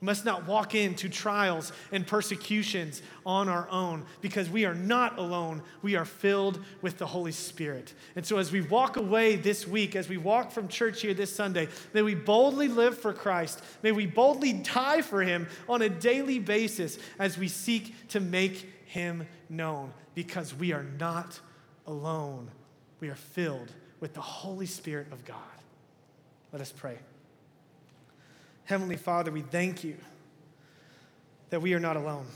We 0.00 0.06
must 0.06 0.24
not 0.24 0.46
walk 0.46 0.76
into 0.76 1.08
trials 1.08 1.72
and 1.90 2.06
persecutions 2.06 3.02
on 3.26 3.48
our 3.48 3.68
own 3.68 4.04
because 4.20 4.48
we 4.48 4.64
are 4.64 4.74
not 4.74 5.18
alone. 5.18 5.60
We 5.82 5.96
are 5.96 6.04
filled 6.04 6.62
with 6.82 6.98
the 6.98 7.06
Holy 7.06 7.32
Spirit. 7.32 7.92
And 8.14 8.24
so, 8.24 8.38
as 8.38 8.52
we 8.52 8.60
walk 8.60 8.96
away 8.96 9.34
this 9.34 9.66
week, 9.66 9.96
as 9.96 10.08
we 10.08 10.16
walk 10.16 10.52
from 10.52 10.68
church 10.68 11.02
here 11.02 11.14
this 11.14 11.34
Sunday, 11.34 11.66
may 11.94 12.02
we 12.02 12.14
boldly 12.14 12.68
live 12.68 12.96
for 12.96 13.12
Christ. 13.12 13.60
May 13.82 13.90
we 13.90 14.06
boldly 14.06 14.52
die 14.52 15.02
for 15.02 15.20
Him 15.22 15.48
on 15.68 15.82
a 15.82 15.88
daily 15.88 16.38
basis 16.38 16.98
as 17.18 17.36
we 17.36 17.48
seek 17.48 18.08
to 18.10 18.20
make 18.20 18.72
Him 18.84 19.26
known 19.48 19.92
because 20.14 20.54
we 20.54 20.72
are 20.72 20.86
not 20.98 21.40
alone. 21.88 22.50
We 23.00 23.08
are 23.08 23.16
filled 23.16 23.72
with 23.98 24.14
the 24.14 24.20
Holy 24.20 24.66
Spirit 24.66 25.08
of 25.10 25.24
God. 25.24 25.36
Let 26.52 26.62
us 26.62 26.72
pray. 26.72 26.98
Heavenly 28.68 28.98
Father, 28.98 29.30
we 29.30 29.40
thank 29.40 29.82
you 29.82 29.96
that 31.48 31.62
we 31.62 31.72
are 31.72 31.80
not 31.80 31.96
alone. 31.96 32.26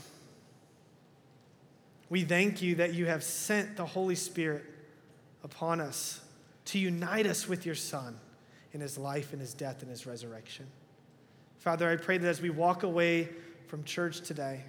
We 2.09 2.23
thank 2.23 2.59
you 2.59 2.73
that 2.75 2.95
you 2.95 3.05
have 3.05 3.23
sent 3.23 3.77
the 3.77 3.85
Holy 3.85 4.15
Spirit 4.15 4.65
upon 5.43 5.79
us 5.79 6.21
to 6.65 6.79
unite 6.79 7.27
us 7.27 7.47
with 7.47 7.67
your 7.67 7.75
Son 7.75 8.19
in 8.71 8.81
his 8.81 8.97
life 8.97 9.31
and 9.31 9.39
his 9.39 9.53
death 9.53 9.83
and 9.83 9.91
his 9.91 10.07
resurrection. 10.07 10.65
Father, 11.59 11.87
I 11.87 11.97
pray 11.97 12.17
that 12.17 12.27
as 12.27 12.41
we 12.41 12.49
walk 12.49 12.81
away 12.81 13.29
from 13.67 13.83
church 13.83 14.21
today, 14.21 14.61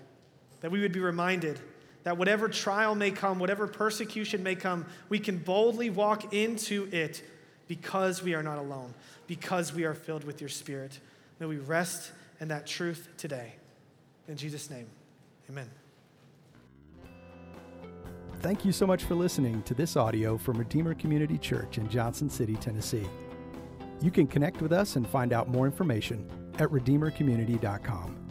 that 0.61 0.71
we 0.71 0.83
would 0.83 0.93
be 0.93 1.01
reminded 1.01 1.59
that 2.03 2.19
whatever 2.19 2.47
trial 2.47 2.95
may 2.95 3.11
come, 3.11 3.39
whatever 3.39 3.67
persecution 3.67 4.43
may 4.43 4.55
come, 4.55 4.85
we 5.09 5.19
can 5.19 5.39
boldly 5.39 5.89
walk 5.89 6.35
into 6.35 6.91
it 6.93 7.23
because 7.69 8.23
we 8.23 8.35
are 8.35 8.43
not 8.43 8.59
alone, 8.59 8.93
because 9.27 9.73
we 9.73 9.85
are 9.85 9.95
filled 9.95 10.25
with 10.25 10.43
your 10.43 10.51
Spirit. 10.51 11.01
May 11.45 11.49
we 11.49 11.59
rest 11.59 12.11
in 12.41 12.49
that 12.49 12.67
truth 12.67 13.07
today. 13.19 13.53
In 14.29 14.37
Jesus' 14.39 14.71
name, 14.71 14.87
amen. 15.51 15.71
Thank 18.41 18.65
you 18.65 18.73
so 18.73 18.87
much 18.87 19.05
for 19.05 19.15
listening 19.15 19.63
to 19.65 19.75
this 19.75 19.95
audio 19.95 20.39
from 20.39 20.57
Redeemer 20.57 20.95
Community 20.95 21.37
Church 21.37 21.77
in 21.77 21.87
Johnson 21.91 22.31
City, 22.31 22.55
Tennessee. 22.55 23.07
You 24.01 24.11
can 24.11 24.27
connect 24.27 24.63
with 24.63 24.73
us 24.73 24.97
and 24.97 25.07
find 25.07 25.35
out 25.35 25.51
more 25.51 25.67
information 25.67 26.27
at 26.59 26.71
redeemercommunity.com. 26.71 28.24